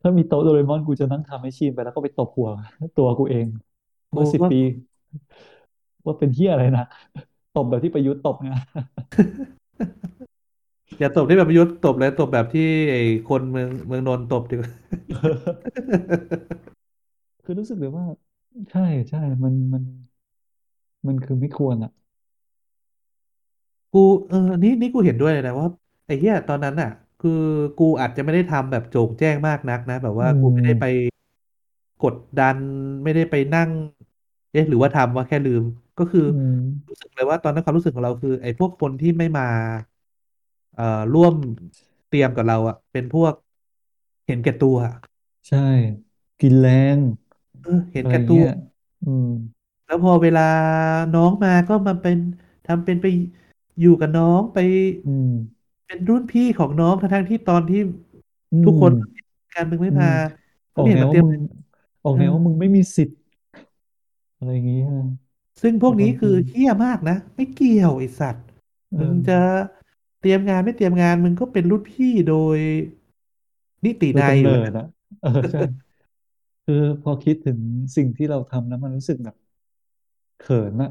[0.00, 2.48] ถ้ามีโต๊ะโดเรมอนกูจะนั่ง time machine ไปแล้วก็ไปตบหัว
[2.98, 3.46] ตัวกูเอง
[4.10, 4.60] กูก็เมื่อสิบปี
[6.04, 6.86] ว่าเป็นเฮียอะไรนะ
[7.56, 8.50] ตบแบบที่ประยุทธ์ตบไง
[11.00, 14.70] อย่าตบที่แบบประยุทธ์ตบเลยตบแบบที่ไอ้คนเมืองเมืองนนท์ตบดีกว่า
[17.44, 18.04] คือรู้สึกเลยว่า
[18.70, 19.82] ใช่ใช่มันมัน
[21.06, 21.90] มันคือไม่ควรอะ
[23.92, 25.66] กูเออนี่นี่กูเห็นด้วยเลยนะว่า
[26.06, 26.88] ไอ้เหี้ยตอนนั้นอะ
[27.24, 27.32] คือ
[27.76, 30.94] กูอาจจะไม่ได้ทำแบบโจ่งแจ้งมากนักนะ แบบอืว่ากูไม่ได้ไปม
[32.00, 32.58] กดดัน
[33.04, 33.70] ไม่ได้ไปนั่ง
[34.50, 35.62] เอ๊ะหรือว่าทำว่าแค่ลืม
[35.98, 36.54] ก็คืออืม
[36.88, 39.44] รู้สึกเลยว่าตอนนั้นความรู้สึกของเราคือ ไอ้พวกคนที่ไม่มา
[40.72, 41.34] เอ่อร่วม
[42.08, 43.34] เตรียมกับเราอะ เป็นพวก
[44.26, 44.92] เห็นแก่ตัวอะ
[45.48, 45.58] ใช่
[46.40, 46.66] กินแร
[46.96, 46.98] ง
[47.62, 48.48] เออเห็นอะไรแก่ตัวเงี้ย
[49.02, 49.26] อืม
[49.86, 50.40] แล้วพอเวลา
[51.12, 52.18] น้องมาก็มาเป็น
[52.64, 53.06] ทำเป็นไป
[53.80, 54.58] อยู่กับน้องไป
[55.04, 55.30] อืม
[55.86, 57.78] เป็นรุ่นพี่ของน้องทั้งๆที่ตอนที่
[58.50, 58.92] อืมทุกคน
[59.54, 60.08] การมึงไม่มาอืม
[60.74, 61.34] ออกมึงไม่เห็นมาเตรียมแนวว่ามึง
[62.04, 63.18] ออกเออแนวว่ามึงไม่มีสิทธิ์
[64.36, 65.02] อะไรอย่างงี้ใช่ไหม
[65.62, 68.44] ซึ่งพวกนี้คือแต่ความจริงเหี้ยมากนะ ไม่เกี่ยวไอ้สัตว์
[68.90, 69.44] เอมึงจะอ
[70.20, 72.58] เตรียมงานไม่เตรียมงานมึงก็เป็นรุ่นพี่โดย
[73.84, 74.84] นิตินัยโดยกำอยู่แล้วเนิดอะ
[75.20, 75.60] เออใช่
[76.64, 77.58] คือพอคิดถึง
[77.96, 79.36] สิ่งที่เราทำแล้วมันรู้สึกแบบ
[80.38, 80.90] เขินอะ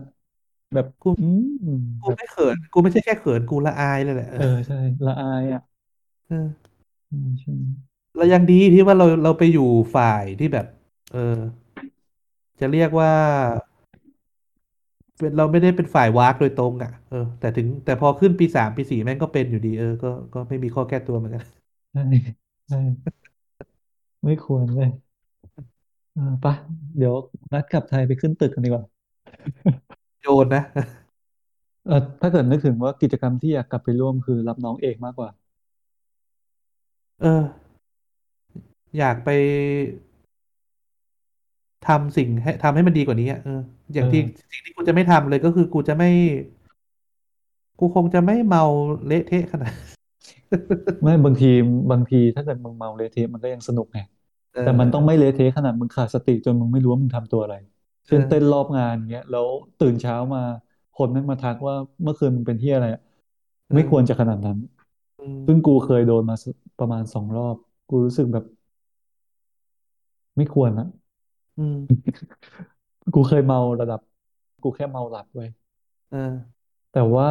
[0.74, 5.62] แบบกูอืมแบบกูไม่เขิน กูไม่ใช่แค่เขินกูละอายเลยแหละเออเออใช่ละอายอะ
[6.28, 6.48] เออ
[7.12, 7.52] อืมใช่
[8.18, 10.66] เรายังดีที่ว่าเราเราไปอยู่ฝ่ายที่แบบ
[11.14, 11.40] เออ
[12.60, 13.12] จะเรียกว่า
[15.20, 21.44] เป็นเราไม่ได้เป็นฝ่ายวากโดยตรงอะเออแต่ถึงแต่พอขึ้นปีสามปีสี่แม่งก็เป็นอยู่ดี เออ ก็ก็ไม่มีข้อแก้ตัวเหมือนกัน
[21.92, 22.02] ใช่
[22.68, 22.78] ใช่
[24.24, 24.90] ไม่ควรเลย
[26.16, 26.54] อ่าปะ
[26.98, 27.14] เดี๋ยว
[27.52, 28.84] นัดกลับไทยไปขึ้นตึกกันดีกว่า
[30.44, 30.64] โยนนะ
[31.88, 35.30] เออถ้าเกิดนึกถึงว่ากิจกรรมที่อยากกลับไปร่วมคือรับน้องเอกมากกว่า
[37.22, 37.44] เออ
[38.98, 39.30] อยากไป
[41.88, 46.10] ทำสิ่งให้ทำให้มันดีกว่านี้อะเอออเอย่างที่อสิ่งที่กูจะไม่ทำเลยก็คือกูจะไม่
[47.80, 48.64] กูคงจะไม่เมา
[49.08, 49.74] เละเทะขนาด
[51.04, 51.52] ไม่บางที
[51.92, 54.00] บางทีถ้าเกิดมึงเมาเละเทะมันก็ยังสนุกไง
[54.54, 57.56] เออแต่มันต้องไม่เละเทะขนาดมึงขาดสติจนมึงไม่รู้ว่ามึงทำตัวอะไร
[58.08, 59.48] เอเช่นเต้นรออบงานเงี้ยแล้ว
[59.82, 60.44] ตื่นเช้ามา
[60.98, 63.02] คนแม่งมาทักว่าเมื่อคืนมึงเป็นที่อะไรอะ
[63.68, 64.58] เออไม่ควรจะขนาดนั้น
[65.20, 66.44] อืมซึ่งกูเคยโดนมาส
[66.80, 67.56] ประมาณสองรอบ
[67.90, 68.46] กูรู้สึกแบบ
[70.38, 70.88] ไม่ควรอะ
[71.60, 71.78] อืม
[73.16, 74.00] กูเคยเมาระดับ
[74.64, 75.50] กูแค่เมาหลับเว้ย
[76.12, 76.34] เออ
[76.94, 77.30] แต่ว่า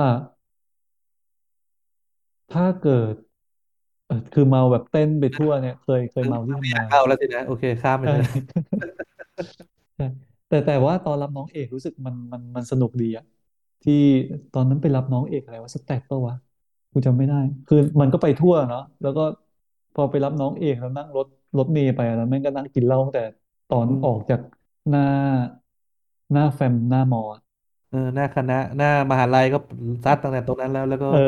[2.53, 3.15] ถ้าเกิด
[4.07, 8.25] เออคือเมาแบบเต้นไปทั่วเนี่ย เคยเคยมึงเมาที่มึงไม่อยากทำงานเข้าแล้วสินะ โอเค ข้ามไปใช่เถอะ
[9.97, 13.25] ใช่ แต่แต่ว่าตอนรับน้องเอกรู้สึกมันมันมันสนุกดีอะ
[13.83, 13.95] ที่
[14.53, 16.35] ตอนนั้นไปรับน้องเอกอะไรวะสแต็กปะวะ
[16.93, 17.37] กูจำไม่ได้
[17.67, 19.23] คือมันก็ไปทั่วเนาะแล้วก็
[19.95, 21.27] พอไปรับน้องเอกแล้วนั่งรถ
[21.59, 23.23] รถเมล์ไปอะแล้วแม่งก็นั่งกินเหล้าตั้งแต่
[23.69, 24.41] ตอนอืมออกจาก
[24.89, 25.01] หน้า
[26.33, 27.41] หน้าแฟมหน้ามออะ
[27.89, 29.59] เออหน้าคณะ หน้ามหาลัยก็
[30.05, 31.19] ซัดตั้งแต่ตรงนั้นแล้วแล้วก็ เออ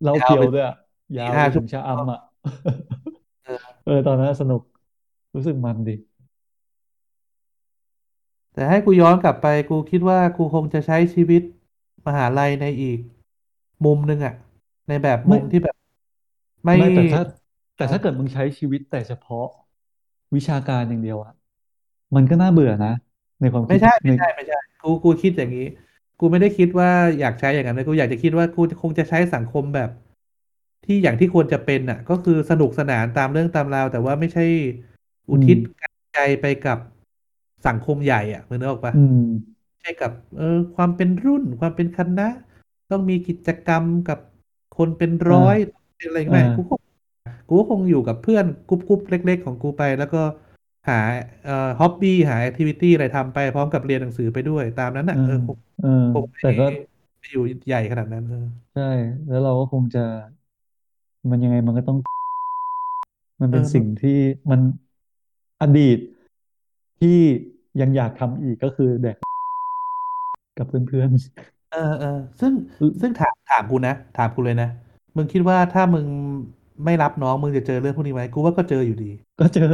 [0.00, 0.74] เหล้ายาวไปเพียวด้วยอะ
[1.16, 2.18] ยาวสี่ห้าไปถึงชะชั่วโมงอำอะ
[3.42, 3.52] เออ
[3.82, 4.62] เออตอนนั้นสนุก
[5.34, 5.92] รู้สึกมันดี
[8.56, 11.42] แต่ให้กูย้อนกลับไปกูคิดว่ากูคงจะใช้ชีวิต
[12.06, 12.98] มหาลัยในอีก
[13.84, 14.34] มุมหนึ่งอะ
[14.88, 15.76] ในแบบมุไม่มที่แบบ
[16.64, 17.20] ไม่ไม่แต่ถ้า
[17.76, 19.44] แต่ถ้าเกิดเออมึงใช้ชีวิตแต่เฉพาะ
[20.34, 21.32] วิชาการอย่างเดียวอะ
[22.16, 22.88] มันก็น่าเบื่อนะ
[23.40, 25.62] ในความคิดไม่ใช่ในไม่ใช่ไม่ใช่กูกูคิดอย่างนี้
[26.18, 26.90] กูไม่ได้คิดว่า
[27.20, 29.88] อยากใช้อย่างนั้นเลยกูอยากจะคิดว่ากูคงจะใช้สังคมแบบ
[30.84, 34.42] ที่อย่างที่ควรจะเป็นอะ ก็คือสนุกสนานตามเรื่องตามราว แต่ว่าไม่ใช่
[35.30, 36.78] อืมทิศกายใจไปกับ
[37.66, 39.22] สังคมใหญ่อะมึงนึกออกปะอืม
[39.80, 40.44] ใช่กับ เออ
[40.74, 42.28] ความเป็นรุ่น ความเป็นคณะ
[42.90, 44.18] ต้องมีกิจกรรมกับ
[44.72, 45.56] คนเป็นอ่าร้อย
[45.96, 46.80] เป็นอะไรอ่าไม่กูคง
[47.48, 50.18] กูก็คงอยู่กับเพื่อนกรุ๊ปกรุ๊ปเล็ก ๆ ของกูไป แล้วก็
[50.88, 50.94] หา
[51.44, 56.64] เอ่อฮ็อบบี้หาแอคทิวิตี้อะไรทำไปพร้อมกับเรียนหนังสือไปด้วย ตามนั้นอะอ่าเออคงอ่าคงไม่แต่ก็
[57.20, 58.38] ไม่อยู่ใหญ่ขนาดนั้นเออ
[58.72, 58.82] ใช่
[59.28, 60.00] แล้วเราก็คงจะ
[61.30, 61.98] มันยังไงมันก็ต้อง
[63.40, 64.18] มันเป็นเออมันสิ่งที่
[64.50, 64.60] มัน
[65.60, 65.98] อดีต
[67.00, 67.18] ที่
[67.80, 69.16] ยังอยากทำอีกก็คือแดก
[70.58, 71.10] กับเพื่อน
[71.72, 72.52] เออเออซึ่ง
[73.00, 74.68] ซึ่งๆถามถามกูนะ ถามกูเลยนะ
[75.16, 76.06] มึงคิดว่าถ้ามึง
[76.84, 79.70] ไม่รับน้องมึงจะเจอเรื่องพวกนี้ไหมกูว่าก็เจออยู่ดี ก็เจอ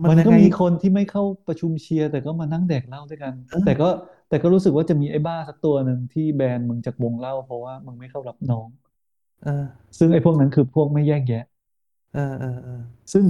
[0.00, 3.88] มันมันยังไงก็มีคนที่ไม่เข้าประชุมเชียร์แต่ก็มานั่งแดกเหล้าด้วยกันเออแต่ก็
[4.28, 8.66] แต่ก็รู้สึกว่าจะมีไอ้บ้าสักตัวหนึ่งที่แบนมึงจากวงเหล้าเพราะว่ามึงไม่เข้ารับน้อง
[9.44, 9.64] เออ
[9.98, 11.44] ซึ่งไอ้พวกนั้นคือพวกไม่แยกแยะ
[12.14, 12.80] เออเออเออ
[13.12, 13.24] ซึ่ง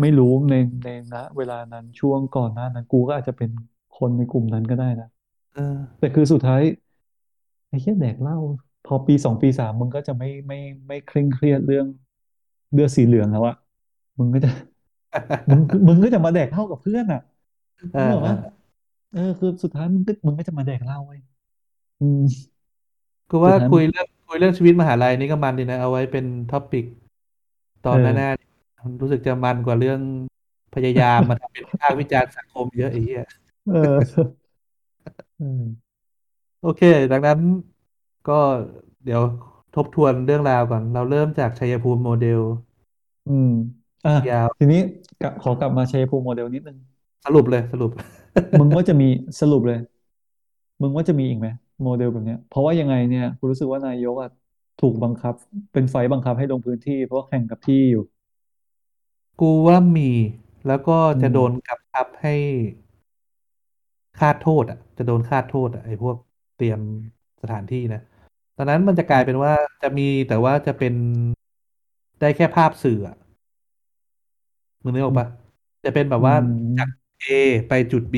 [0.00, 3.50] ไม่รู้ในในณเวลานั้นช่วงก่อนหน้านั้น กูก็อาจจะเป็น
[3.92, 5.08] คนในกลุ่มนั้นก็ได้นะ
[5.52, 5.62] เออ
[5.98, 6.62] แต่คือสุดท้าย
[7.68, 8.36] ไอ้แค่แดกเหล้า
[8.84, 10.56] พอปีสองปีสามมึงก็จะไม่ไม่
[10.88, 11.86] ไม่เคร่งเครียดเรื่อง
[12.72, 13.54] เลือดสีเหลืองแล้วอะ
[14.18, 14.48] มึงก็จะ
[15.50, 17.20] มึงมึงก็จะมาแดกเหล้ากับเพื่อนอะ
[17.92, 18.34] เออนึกออกเออปะ
[19.12, 21.20] เออคือสุดท้ายมึงก็มึงก็จะมาแดกเหล้าเว้ย
[22.00, 22.52] อืม
[23.30, 26.84] กูว่าสุดท้ายมึงคุยเรื่องคุยเรื่องชีวิตมหาลัยนี่ก็มันดีนะ เอาไว้เป็น topic
[27.82, 28.51] ตอนหน้าเออๆมัน
[29.00, 30.00] รู้สึกจะมันกว่าเรื่อง
[30.74, 33.22] พยายามมาทำเป็นภาควิจารณ์สังคมเยอะไอ้เหี้ย
[33.66, 33.96] เออ
[35.38, 35.62] เออ
[36.62, 37.38] โอเค ดังนั้น
[38.28, 38.38] ก็
[39.04, 39.22] เดี๋ยว
[39.74, 42.40] ทบทวนเรื่องราวก่อน เราเริ่มจากชัยภูมิโมเดล
[43.28, 43.50] อืม
[44.06, 44.80] อะยาวทีนี้
[45.22, 46.78] กลับขอกลับมาชัยภูมิโมเดลนิดนึง
[47.24, 47.90] สรุปเลยสรุป
[48.58, 49.08] มึงว่าจะมี
[49.40, 49.80] สรุปเลย
[50.82, 51.48] มึงว่าจะมีอีกไหม
[51.82, 54.30] โมเดลแบบเนี้ย เพราะว่ายังไงเนี่ยกูรู้สึกว่านายกอะ
[54.80, 55.34] ถูกบังคับ
[55.72, 58.04] เป็นไฟลต์บังคับให้ลงพื้นที่ เพราะว่าแข่งกับที่อยู่
[59.40, 60.10] กูว่ามี
[60.66, 62.34] แล้วก็อืมจะโดนกำชับให้
[64.18, 66.16] คาดโทษอะจะโดนคาดโทษอะไอ้พวก
[66.56, 66.80] เตรียม
[67.42, 68.00] สถานที่นะ
[68.56, 69.52] ตอนนั้นมันจะกอืมลายเป็นว่า
[69.82, 70.94] จะมี แต่ว่าจะเป็น
[72.20, 73.16] ได้แค่ภาพสื่ออะ
[74.82, 75.26] มึงนึกออกปะ
[75.84, 76.34] จะเป็นแบบอืว่า
[76.76, 77.24] จากม A
[77.68, 78.16] ไปจุด B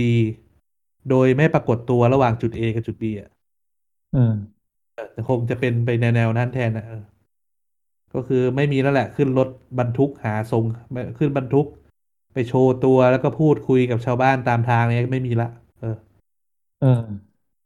[1.08, 3.30] โดยไม่ปรากฏตัวระหว่างจุด A กับจุด B อะ
[4.12, 4.20] เออ
[4.94, 7.02] เออ แต่คงจะเป็นไปในแนวนั้นแทนนะเออ
[8.14, 9.48] ก็คือไม่มีแล้วแหละขึ้นรถ
[9.78, 11.66] บรรทุกหาทรงไม่ขึ้นบรรทุก
[12.32, 15.48] ไปโชว์ตัวแล้วก็พูดคุยกับชาวบ้านตามทางเนี้ยไม่มีละ
[15.80, 15.96] เออ
[16.78, 16.86] เออ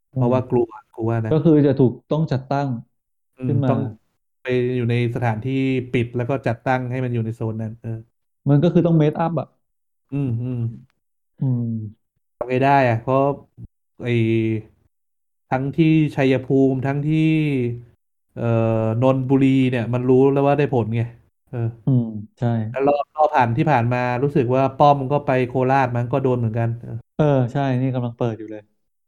[0.09, 2.69] เออเพราะว่ากลัวกลัวนะก็คือจะถูกต้องจัดตั้ง
[3.45, 3.79] ขึ้นมาอืมต้อง
[4.41, 4.45] ไป
[4.75, 5.53] อยู่ในสถานที่
[5.91, 7.89] ปิดแล้วก็จัดตั้งให้มันอยู่ในโซนนั้น เออ
[8.49, 9.47] มันก็คือต้องเมคอัพอะ
[10.11, 10.59] อืมอืม
[11.39, 11.65] อืม
[12.37, 13.19] ทำไงได้อะเพราะ
[14.03, 14.09] ไอ้
[15.51, 17.29] ทั้งที่ชัยภูมิทั้งที่
[18.39, 21.01] เอ่อนนทบุรีเนี่ย มันรู้แล้วว่าได้ผลไง
[21.49, 22.05] เออ อืม
[22.39, 28.61] ใช่แล้วรอบรอบผ่านที่ผ่านมารู้สึกว่าป้อมมันก็ไปโคราชมันก็โดนเหมือนกันเออเออใช่นี่กำลังเปิดอยู่เลย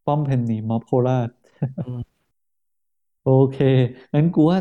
[0.06, 1.30] ป้อมเพนนีม็อบโคราช
[1.86, 2.00] อืม
[3.24, 3.58] โอเค
[4.14, 4.60] งั้นกูว่า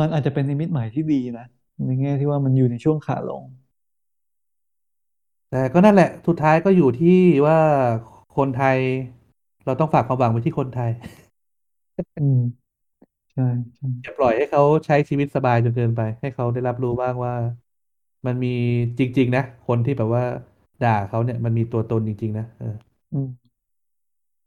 [0.00, 1.44] มันอาจจะเป็นนิมิตหมายที่ดีนะ
[1.84, 3.42] ในแง่ที่ว่ามันอยู่ในช่วงขาลง
[5.50, 7.58] แต่ก็นั่นแหละสุดท้ายก็อยู่ที่ว่า
[8.36, 8.78] คนไทย
[9.64, 10.90] เราต้องฝากความหวังไว้ที่คนไทย
[12.16, 12.63] อืม
[13.34, 17.34] ใช่ใช่อย่าปล่อยให้เขาใช้ชีวิตสบายจนเกินไป ให้เขาได้รับรู้บ้างว่า
[18.26, 18.54] มันมี
[18.98, 20.24] จริง ๆ นะ คนที่แบบว่า
[20.84, 22.74] ด่าเขาเนี่ยมันมีตัวตนจริง ๆ นะเออ
[23.12, 23.28] อืม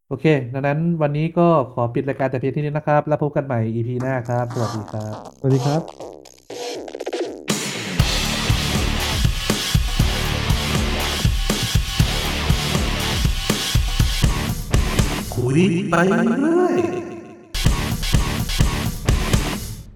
[0.08, 5.82] โอเค ดังนั้นวันนี้ก็ขอปิดรายการแต่เพียงเท่านี้นะครับ แล้วพบกันใหม่ EP หน้าครับ สวัสดีครับ สวัสดีครับ
[15.34, 15.60] คุย
[15.90, 15.96] ไป
[16.42, 16.68] เรื่อ
[17.04, 17.07] ย